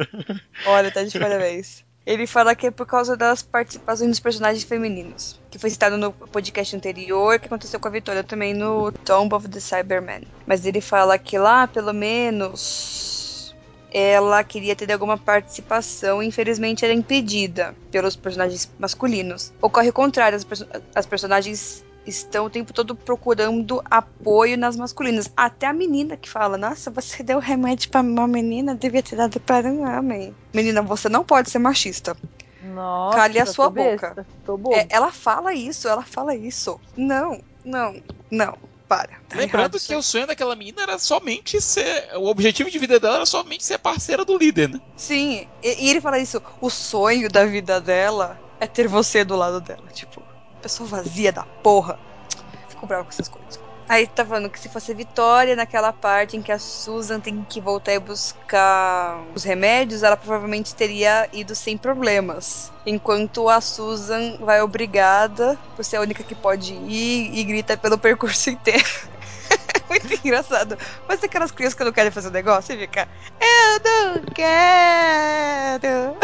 [0.65, 1.84] Olha, tá de parabéns.
[2.05, 6.11] Ele fala que é por causa das participações dos personagens femininos, que foi citado no
[6.11, 10.23] podcast anterior, que aconteceu com a Vitória também no Tomb of the Cyberman.
[10.45, 13.55] Mas ele fala que lá, pelo menos,
[13.93, 19.53] ela queria ter alguma participação e infelizmente era impedida pelos personagens masculinos.
[19.61, 25.31] Ocorre o contrário, as, perso- as personagens estão o tempo todo procurando apoio nas masculinas.
[25.35, 29.39] Até a menina que fala: Nossa, você deu remédio pra uma menina, devia ter dado
[29.39, 30.35] para um homem.
[30.53, 32.15] Menina, você não pode ser machista.
[32.63, 34.25] Nossa, Cale a sua boca.
[34.73, 36.79] É, ela fala isso, ela fala isso.
[36.95, 38.57] Não, não, não.
[38.87, 39.13] Para.
[39.29, 42.09] Tá Lembrando que o sonho daquela menina era somente ser.
[42.15, 44.79] O objetivo de vida dela era somente ser parceira do líder, né?
[44.95, 46.41] Sim, e, e ele fala isso.
[46.61, 49.87] O sonho da vida dela é ter você do lado dela.
[49.93, 50.21] Tipo,
[50.63, 51.99] pessoa vazia da porra.
[52.69, 53.60] Fico brava com essas coisas.
[53.88, 57.60] Aí tá falando que se fosse Vitória, naquela parte em que a Susan tem que
[57.60, 62.71] voltar e buscar os remédios, ela provavelmente teria ido sem problemas.
[62.86, 67.97] Enquanto a Susan vai obrigada, por ser a única que pode ir, e grita pelo
[67.97, 68.84] percurso inteiro.
[69.89, 70.78] Muito engraçado.
[71.08, 73.08] Mas aquelas crianças que não querem fazer o negócio e fica.
[73.41, 76.15] Eu não quero!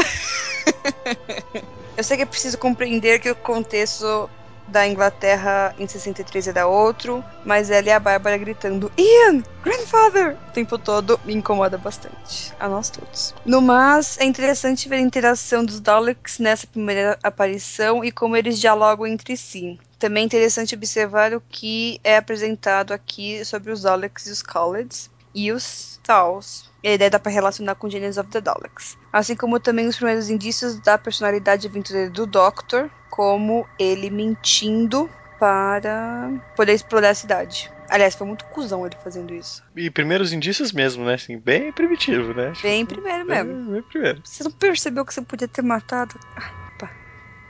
[1.99, 4.29] Eu sei que é preciso compreender que o contexto
[4.65, 10.51] da Inglaterra em 63 era outro, mas ela e a Bárbara gritando Ian, grandfather, o
[10.53, 13.35] tempo todo me incomoda bastante, a nós todos.
[13.45, 18.57] No mais, é interessante ver a interação dos Daleks nessa primeira aparição e como eles
[18.57, 19.77] dialogam entre si.
[19.99, 25.09] Também é interessante observar o que é apresentado aqui sobre os Daleks e os Khalids
[25.33, 26.69] e os Tals.
[26.83, 28.97] E a ideia dá para relacionar com Genesis of the Daleks.
[29.11, 35.09] Assim como também os primeiros indícios da personalidade aventureira do Doctor, como ele mentindo
[35.39, 37.71] para poder explorar a cidade.
[37.89, 39.63] Aliás, foi muito cuzão ele fazendo isso.
[39.75, 41.15] E primeiros indícios mesmo, né?
[41.15, 42.53] Assim, bem primitivo, né?
[42.61, 43.53] Bem primeiro mesmo.
[43.53, 44.21] Bem, bem primeiro.
[44.23, 46.13] Você não percebeu que você podia ter matado?
[46.35, 46.59] Ah.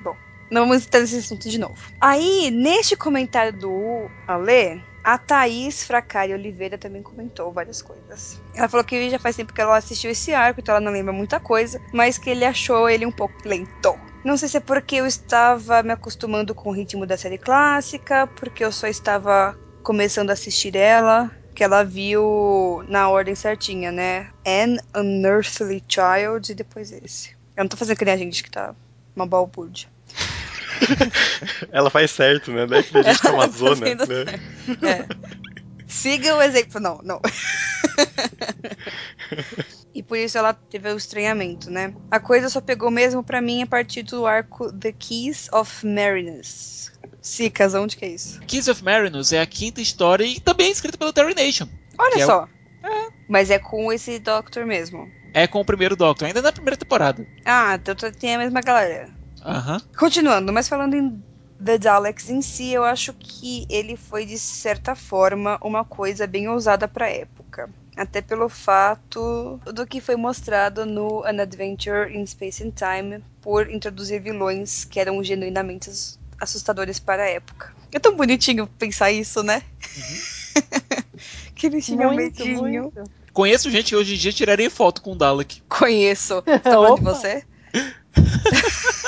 [0.01, 0.15] Bom,
[0.49, 1.77] não vamos entrar nesse assunto de novo.
[1.99, 8.39] Aí, neste comentário do Ale, a Thaís Fracari Oliveira também comentou várias coisas.
[8.54, 11.14] Ela falou que já faz tempo que ela assistiu esse arco, então ela não lembra
[11.14, 13.97] muita coisa, mas que ele achou ele um pouco lento.
[14.24, 18.28] Não sei se é porque eu estava me acostumando com o ritmo da série clássica,
[18.28, 24.30] porque eu só estava começando a assistir ela, que ela viu na ordem certinha, né?
[24.45, 27.32] An Unearthly Child e depois esse.
[27.56, 28.76] Eu não tô fazendo que nem a gente que tá
[29.16, 29.88] uma balbúrdia.
[31.71, 32.65] Ela faz certo, né?
[32.67, 33.95] Daí que a gente tá uma tá zona, né?
[34.84, 35.05] É.
[35.88, 36.80] Siga o exemplo.
[36.80, 37.19] Não, não.
[39.93, 41.93] e por isso ela teve o estranhamento, né?
[42.11, 46.91] A coisa só pegou mesmo pra mim a partir do arco The Keys of Marinus.
[47.21, 48.39] Sicas, onde que é isso?
[48.41, 51.67] Kiss of Marinus é a quinta história e também é escrita pelo Terry Nation.
[51.97, 52.47] Olha Que é o- só.
[53.27, 55.11] Mas é com esse Doctor mesmo.
[55.34, 57.25] É com o primeiro Doctor, ainda na primeira temporada.
[57.45, 59.09] Ah, então tem a mesma galera.
[59.45, 59.81] Aham.
[59.97, 61.23] Continuando, mas falando em
[61.63, 66.47] The Daleks em si, eu acho que ele foi, de certa forma, uma coisa bem
[66.47, 67.69] ousada pra época.
[67.97, 73.69] Até pelo fato do que foi mostrado no An Adventure in Space and Time por
[73.69, 77.67] introduzir vilões que eram genuinamente ass- assustadores para a época.
[77.91, 79.61] É tão bonitinho pensar isso, né?
[81.55, 82.83] que ele tinha um Muito, medinho.
[82.83, 83.11] muito.
[83.33, 85.61] Conheço gente que hoje em dia tiraria foto com o Dalek.
[85.67, 86.41] Conheço.
[86.47, 87.43] Tá falando de você?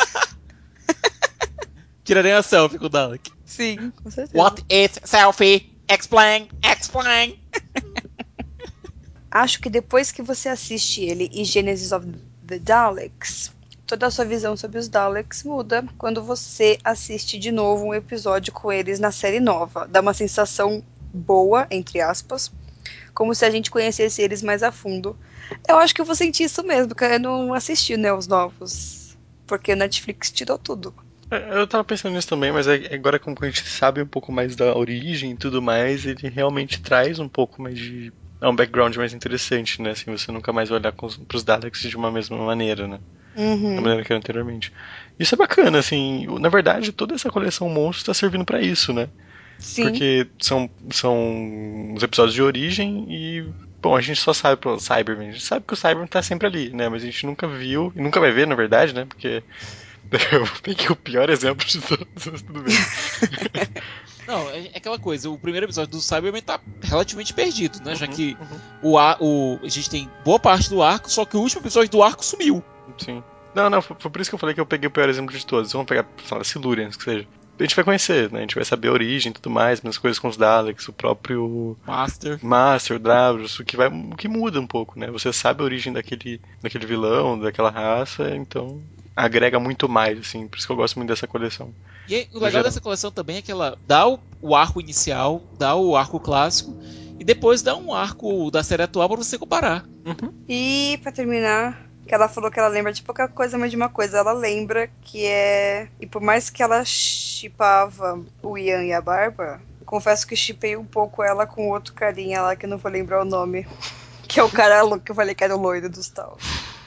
[2.04, 3.32] Tiraria uma selfie com o Dalek.
[3.46, 4.38] Sim, com certeza.
[4.38, 5.72] What is selfie?
[5.90, 7.40] Explain, explain.
[9.30, 12.08] Acho que depois que você assiste ele e Genesis of
[12.46, 13.52] the Daleks,
[13.86, 18.52] toda a sua visão sobre os Daleks muda quando você assiste de novo um episódio
[18.52, 19.88] com eles na série nova.
[19.88, 20.84] Dá uma sensação
[21.14, 22.52] boa, entre aspas,
[23.14, 25.18] como se a gente conhecesse eles mais a fundo.
[25.68, 29.18] Eu acho que eu vou sentir isso mesmo, porque eu não assisti, né, os novos.
[29.46, 30.94] Porque a Netflix tirou tudo.
[31.32, 34.32] É, Eu tava pensando nisso também, mas é- agora como a gente sabe um pouco
[34.32, 38.12] mais da origem e tudo mais, ele realmente traz um pouco mais de.
[38.42, 39.92] É um background mais interessante, né?
[39.92, 43.00] Assim, você nunca mais vai olhar com os, pros Daleks de uma mesma maneira, né?
[43.36, 43.76] Da Uhum.
[43.82, 44.74] maneira que era anteriormente.
[45.18, 46.26] Isso é bacana, assim.
[46.40, 49.08] Na verdade, toda essa coleção monstros tá servindo pra isso, né?
[49.60, 49.84] Sim.
[49.84, 53.46] Porque são, são os episódios de origem e.
[53.82, 55.30] Bom, a gente só sabe pro Cyberman.
[55.30, 56.90] A gente sabe que o Cyberman tá sempre ali, né?
[56.90, 59.06] Mas a gente nunca viu, e nunca vai ver, na verdade, né?
[59.06, 59.44] Porque.
[60.32, 62.74] Eu peguei o pior exemplo de todos, mas tudo bem.
[64.28, 67.96] Não, é é aquela coisa, o primeiro episódio do Cyberman tá relativamente perdido, né?
[67.96, 68.60] Já Uhum, que uhum.
[68.92, 71.90] o, ar- o, a gente tem boa parte do arco, só que o último episódio
[71.90, 72.64] do arco sumiu.
[72.98, 73.24] Sim.
[73.56, 75.36] Não, não, foi, foi por isso que eu falei que eu peguei o pior exemplo
[75.36, 75.72] de todos.
[75.74, 77.28] Vamos pegar, sei lá, Silurians, que seja.
[77.60, 78.40] A gente vai conhecer, né?
[78.40, 80.94] A gente vai saber a origem e tudo mais, as coisas com os Daleks, o
[80.94, 82.40] próprio Master.
[82.44, 85.08] Master, Davros, o que vai, o que muda um pouco, né?
[85.12, 88.82] Você sabe a origem daquele, daquele vilão, daquela raça, então
[89.22, 90.48] agrega muito mais, assim.
[90.48, 91.74] Por isso que eu gosto muito dessa coleção.
[92.08, 92.64] E aí, o legal geral.
[92.64, 96.76] dessa coleção também é que ela dá o, o arco inicial, dá o arco clássico,
[97.20, 99.86] e depois dá um arco da série atual pra você comparar.
[100.50, 103.90] E pra terminar, que ela falou que ela lembra de pouca coisa, mas de uma
[103.90, 104.18] coisa.
[104.18, 105.88] Ela lembra que é.
[106.00, 110.86] E por mais que ela chipava o Ian e a Bárbara, confesso que chipei um
[110.86, 113.68] pouco ela com outro carinha lá que eu não vou lembrar o nome.
[114.32, 116.38] Que é o cara que eu falei que era o loiro dos tal.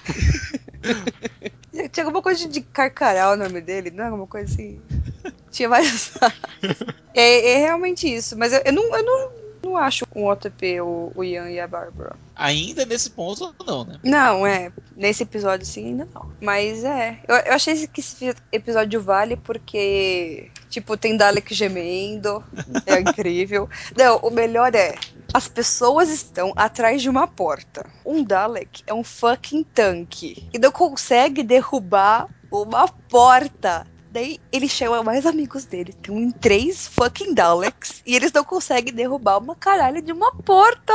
[1.91, 4.81] Tinha alguma coisa de carcará o nome dele, não é alguma coisa assim?
[5.51, 6.13] Tinha vários.
[7.15, 9.33] é, é realmente isso, mas eu, eu não, eu não,
[9.65, 12.17] não acho um OTP o, o Ian e a Bárbara.
[12.37, 13.99] Ainda nesse ponto, não, né?
[14.03, 14.73] Não, é.
[14.97, 16.31] Nesse episódio, sim, ainda não.
[16.41, 17.19] Mas é.
[17.27, 22.43] Eu, eu achei que esse episódio vale porque, tipo, tem Dalek gemendo.
[22.87, 23.69] É incrível.
[23.97, 24.95] Não, o melhor é.
[25.35, 27.85] As pessoas estão atrás de uma porta.
[28.07, 30.49] Um Dalek é um fucking tanque.
[30.55, 33.85] E não consegue derrubar uma porta.
[34.13, 35.93] Daí ele chama mais amigos dele.
[35.93, 38.01] Tem em três fucking Daleks.
[38.07, 40.95] e eles não conseguem derrubar uma caralho de uma porta.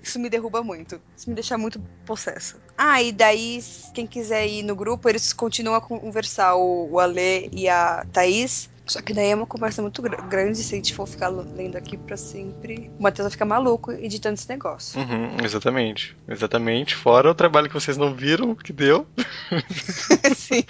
[0.00, 1.02] Isso me derruba muito.
[1.16, 2.62] Isso me deixa muito possessa.
[2.78, 3.60] Ah, e daí,
[3.92, 8.70] quem quiser ir no grupo, eles continuam a conversar, o, o Ale e a Thaís.
[8.86, 11.76] Só que daí é uma conversa muito gra- grande se a gente for ficar lendo
[11.76, 12.88] aqui pra sempre.
[12.98, 15.00] O Matheus vai ficar maluco editando esse negócio.
[15.00, 16.16] Uhum, exatamente.
[16.28, 16.94] Exatamente.
[16.94, 19.04] Fora o trabalho que vocês não viram, que deu.
[20.36, 20.62] Sim.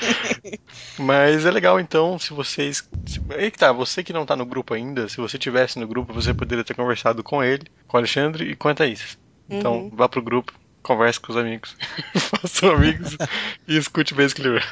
[0.98, 2.88] Mas é legal então, se vocês.
[3.36, 6.12] Aí que tá, você que não tá no grupo ainda, se você tivesse no grupo,
[6.14, 9.18] você poderia ter conversado com ele, com o Alexandre e com a Thaís.
[9.48, 9.90] Então, Uhum.
[9.92, 10.52] vá pro grupo,
[10.82, 11.76] converse com os amigos,
[12.40, 13.16] façam amigos
[13.68, 14.62] e escute Basically Run.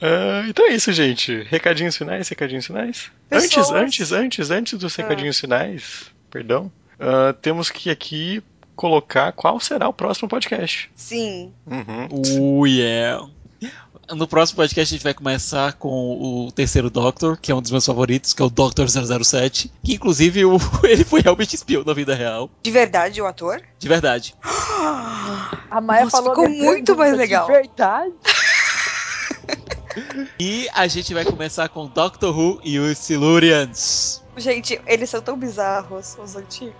[0.00, 1.42] Ah, então é isso, gente.
[1.48, 3.10] Recadinhos finais, recadinhos finais.
[3.30, 6.70] Antes, Pessoas- antes, antes, antes dos recadinhos finais, perdão,
[7.00, 8.42] ah, temos que aqui
[8.76, 10.88] colocar qual será o próximo podcast.
[10.94, 11.52] Sim.
[11.66, 12.60] Uhum.
[12.62, 13.26] Uh, yeah.
[14.14, 17.70] No próximo podcast a gente vai começar com o terceiro Doctor, que é um dos
[17.72, 20.56] meus favoritos, que é o Doctor 007, que inclusive o-
[20.88, 23.60] ele foi realmente espião na vida real, De verdade, o ator?
[23.78, 24.34] de verdade.
[25.70, 27.46] A Maia Nossa, falou ficou muito mais legal.
[27.46, 28.12] De verdade.
[30.38, 34.22] E a gente vai começar com Doctor Who e os Silurians.
[34.36, 36.74] Gente, eles são tão bizarros, os antigos.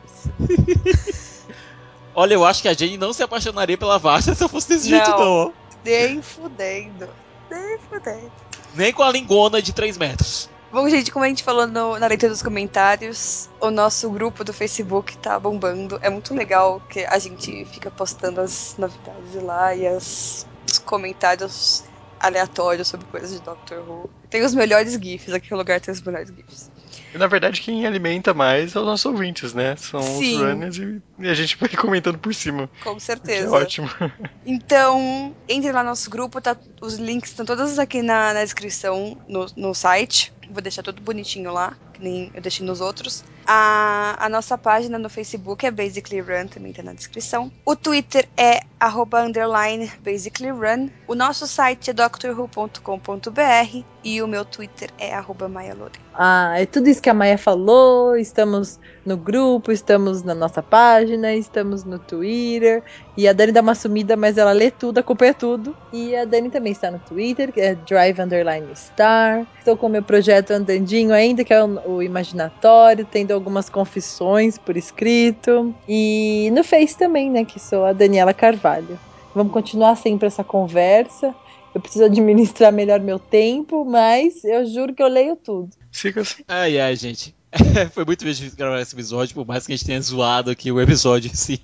[2.14, 4.88] Olha, eu acho que a Jane não se apaixonaria pela Vasha se eu fosse desse
[4.88, 5.18] jeito, Não.
[5.18, 5.26] não.
[5.46, 5.50] ó.
[5.84, 7.08] Nem fudendo.
[7.50, 8.32] Nem fudendo.
[8.74, 10.48] Nem com a lingona de 3 metros.
[10.70, 14.52] Bom, gente, como a gente falou no- na leitura dos comentários, o nosso grupo do
[14.52, 15.98] Facebook tá bombando.
[16.02, 21.84] É muito legal que a gente fica postando as novidades lá e as- os comentários
[22.20, 24.10] aleatórios sobre coisas de Doctor Who.
[24.30, 26.70] Tem os melhores GIFs, aqui no lugar tem os melhores GIFs.
[27.14, 29.76] E na verdade, quem alimenta mais é os nossos ouvintes, né?
[29.76, 30.36] São Sim.
[30.36, 32.68] os runners e, e a gente vai comentando por cima.
[32.82, 33.50] Com Que é certeza.
[33.50, 33.88] ótimo.
[34.44, 39.16] Então, entre lá no nosso grupo, tá, os links estão todos aqui na, na descrição,
[39.28, 40.32] no, no site.
[40.50, 43.22] Vou deixar tudo bonitinho lá, que nem eu deixei nos outros.
[43.46, 47.52] A, a nossa página no Facebook é Basically Run, também tá na descrição.
[47.64, 50.88] O Twitter é arroba underline Basically Run.
[51.06, 55.76] O nosso site é drwho.com.br e o meu Twitter é arroba Maia.
[56.14, 58.16] Ah, é tudo isso que a Maia falou.
[58.16, 62.82] Estamos no grupo, estamos na nossa página, estamos no Twitter.
[63.16, 65.76] E a Dani dá uma sumida, mas ela lê tudo, acompanha tudo.
[65.92, 69.46] E a Dani também está no Twitter, que é Drive Underline Star.
[69.58, 74.76] Estou com o meu projeto andandinho ainda, que é o Imaginatório, tendo algumas confissões por
[74.76, 75.72] escrito.
[75.88, 78.98] E no Face também, né, que sou a Daniela Carvalho.
[79.34, 81.32] Vamos continuar sempre essa conversa.
[81.72, 85.77] Eu preciso administrar melhor meu tempo, mas eu juro que eu leio tudo.
[85.90, 86.36] Sigas.
[86.46, 87.34] Ai, ai, gente.
[87.92, 90.80] Foi muito difícil gravar esse episódio, por mais que a gente tenha zoado aqui o
[90.80, 91.60] episódio em si.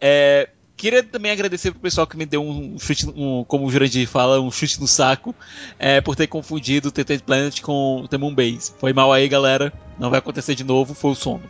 [0.00, 4.08] É, queria também agradecer pro pessoal que me deu um chute, um, como o Jurandir
[4.08, 5.34] fala, um chute no saco,
[5.78, 8.72] é, por ter confundido o TT Planet com o The Moon Base.
[8.78, 9.72] Foi mal aí, galera.
[9.98, 11.42] Não vai acontecer de novo, foi o sono.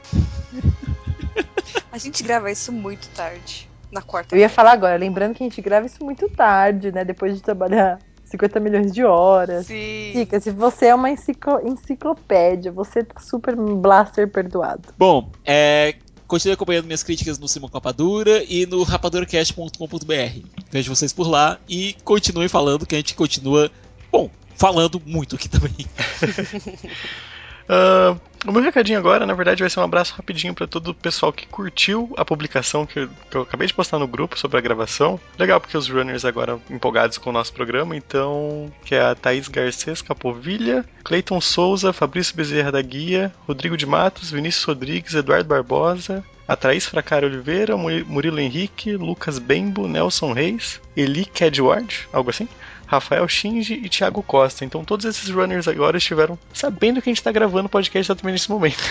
[1.91, 4.35] A gente grava isso muito tarde, na quarta.
[4.35, 7.05] Eu ia falar agora, lembrando que a gente grava isso muito tarde, né?
[7.05, 7.99] Depois de trabalhar
[8.35, 9.67] 50 milhões de horas.
[9.67, 10.11] Sim.
[10.13, 14.83] Fica, se você é uma enciclo- enciclopédia, você tá super blaster perdoado.
[14.99, 15.95] Bom, é,
[16.27, 20.49] continue acompanhando minhas críticas no Simão Capadura e no rapaduracast.com.br.
[20.71, 23.71] Vejo vocês por lá e continue falando que a gente continua,
[24.11, 25.75] bom, falando muito aqui também.
[27.69, 30.95] Ah, o meu recadinho agora, na verdade, vai ser um abraço rapidinho pra todo o
[30.95, 34.59] pessoal que curtiu a publicação que eu, que eu acabei de postar no grupo sobre
[34.59, 35.19] a gravação.
[35.39, 39.49] Legal, porque os runners agora empolgados com o nosso programa, então, que é a Thaís
[39.49, 46.23] Garcês Capovilha, Cleiton Souza, Fabrício Bezerra da Guia, Rodrigo de Matos, Vinícius Rodrigues, Eduardo Barbosa,
[46.47, 46.91] a Thaís
[47.23, 52.47] Oliveira, Muri- Murilo Henrique, Lucas Bembo, Nelson Reis, Eli Kedward, algo assim.
[52.87, 54.65] Rafael Shinji e Thiago Costa.
[54.65, 58.35] Então todos esses runners agora estiveram sabendo que a gente tá gravando o podcast exatamente
[58.35, 58.83] nesse momento.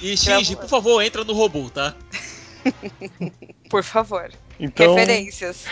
[0.00, 1.94] E Shinji, por favor, entra no robô, tá?
[3.68, 4.30] Por favor.
[4.58, 5.64] Então, Referências.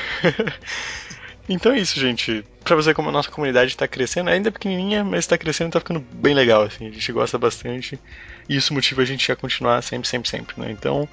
[1.49, 2.45] então é isso, gente.
[2.65, 5.73] Pra você como a nossa comunidade tá crescendo, ainda é pequenininha, mas tá crescendo e
[5.73, 6.89] tá ficando bem legal, assim.
[6.89, 7.99] A gente gosta bastante.
[8.49, 10.71] E isso motiva a gente a continuar sempre, sempre, sempre, né?
[10.71, 11.09] Então,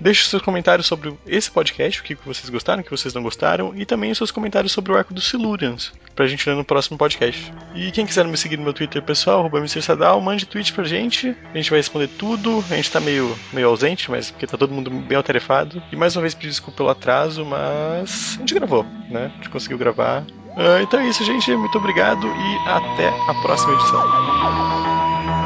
[0.00, 3.72] deixe seus comentários sobre esse podcast, o que vocês gostaram, o que vocês não gostaram,
[3.74, 6.98] e também os seus comentários sobre o arco dos Silurians, pra gente ler no próximo
[6.98, 7.52] podcast.
[7.74, 9.82] E quem quiser me seguir no meu Twitter pessoal, arroba Mr.
[9.82, 12.64] Sadal, mande tweet pra gente, a gente vai responder tudo.
[12.70, 15.82] A gente tá meio, meio ausente, mas porque tá todo mundo bem atarefado.
[15.90, 19.30] E mais uma vez pedir desculpa pelo atraso, mas a gente gravou, né?
[19.32, 20.24] A gente conseguiu gravar.
[20.56, 21.54] Ah, então é isso, gente.
[21.56, 25.43] Muito obrigado e até a próxima edição.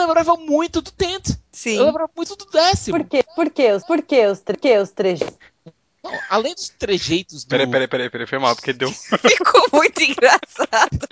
[0.00, 1.36] Lembrava muito do Tent.
[1.52, 1.76] Sim.
[1.76, 2.98] Eu lembrava muito do décimo.
[2.98, 3.24] Por quê?
[3.34, 3.72] Por quê?
[3.72, 4.26] Os, por quê?
[4.26, 4.78] Os, tre- por quê?
[4.78, 5.20] Os três.
[6.02, 7.50] Não, além dos trejeitos do...
[7.50, 8.90] Peraí, peraí, peraí, peraí, foi mal, porque deu.
[8.92, 11.06] Ficou muito engraçado.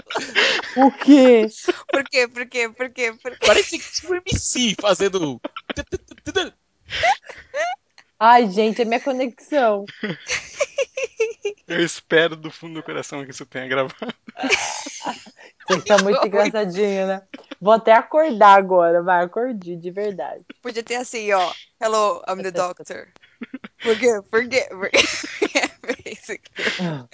[0.76, 1.46] O quê?
[1.92, 2.26] Por quê?
[2.28, 2.68] Por quê?
[2.70, 3.12] Por quê?
[3.22, 3.46] Por quê?
[3.46, 5.40] Parece que um MC fazendo...
[8.18, 9.84] Ai, gente, é minha conexão.
[11.68, 13.94] Eu espero do fundo do coração que isso tenha gravado.
[15.68, 17.22] Você tá muito engraçadinho, né?
[17.60, 20.44] Vou até acordar agora, vai, acordei, de verdade.
[20.62, 21.52] Podia ter assim, ó.
[21.80, 23.08] Hello, I'm the doctor.
[23.82, 24.20] Por quê?
[24.30, 24.68] Por quê?
[24.70, 24.98] Por quê?
[26.04, 27.08] Basically.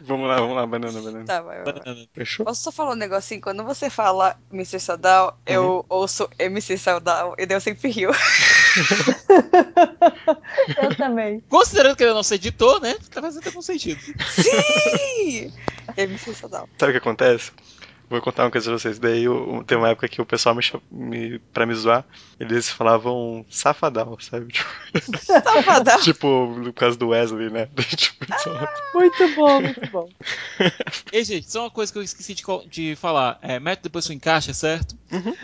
[0.00, 1.26] Vamos lá, vamos lá, banana, banana.
[1.26, 1.74] Tá, vai, vai.
[1.74, 2.06] Banana.
[2.14, 2.46] Fechou?
[2.46, 3.42] Posso só falar um negocinho?
[3.42, 4.80] Quando você fala Mr.
[4.80, 8.10] Saudal, eu ouço MC Saudal e daí eu sempre rio.
[10.82, 11.40] Eu também.
[11.48, 12.96] Considerando que ele é nosso editor, né?
[13.10, 14.00] Tá fazendo algum sentido.
[14.00, 15.52] Sim!
[15.96, 16.68] MC Saudal.
[16.78, 17.52] Sabe o que acontece?
[18.08, 18.98] Vou contar uma coisa pra vocês.
[18.98, 22.04] Daí eu, tem uma época que o pessoal me, me pra me zoar,
[22.38, 24.52] eles falavam safadão, sabe?
[24.94, 26.00] Tipo, Safadal.
[26.00, 27.68] tipo, no caso do Wesley, né?
[27.96, 30.08] tipo, só- Muito bom, muito bom.
[31.12, 33.38] Ei, gente, só uma coisa que eu esqueci de, de falar.
[33.42, 34.96] É, mete depois o encaixa, certo?
[35.10, 35.34] Uhum.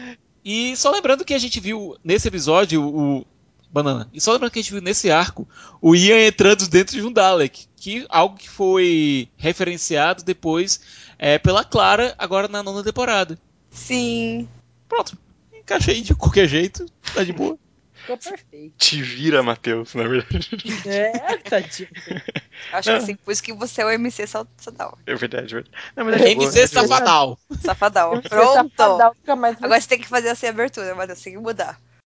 [0.45, 3.27] E só lembrando que a gente viu nesse episódio o.
[3.73, 4.11] Banana.
[4.13, 5.49] E só lembrando que a gente viu nesse arco
[5.81, 7.67] o Ian entrando dentro de um Dalek.
[7.77, 10.81] Que algo que foi referenciado depois
[11.23, 13.39] é, pela Clara, agora na nona temporada.
[13.71, 14.49] Sim.
[14.89, 15.19] Pronto.
[15.53, 16.87] Encaixei de qualquer jeito.
[17.13, 17.59] Tá de boa.
[17.93, 18.75] Ficou perfeito.
[18.79, 20.49] Te vira, Matheus, na verdade.
[20.87, 21.91] É, tadinho.
[22.73, 24.99] Acho que assim, por isso que você é o MC Saudal.
[25.07, 25.71] É verdade, é verdade.
[25.95, 26.89] Não, mas é boa, MC é boa.
[26.89, 27.39] Safadal.
[27.61, 28.23] Safadal.
[28.23, 28.71] Pronto.
[28.79, 31.79] safadão, fica mais Agora você tem que fazer assim a abertura, mas tem que mudar.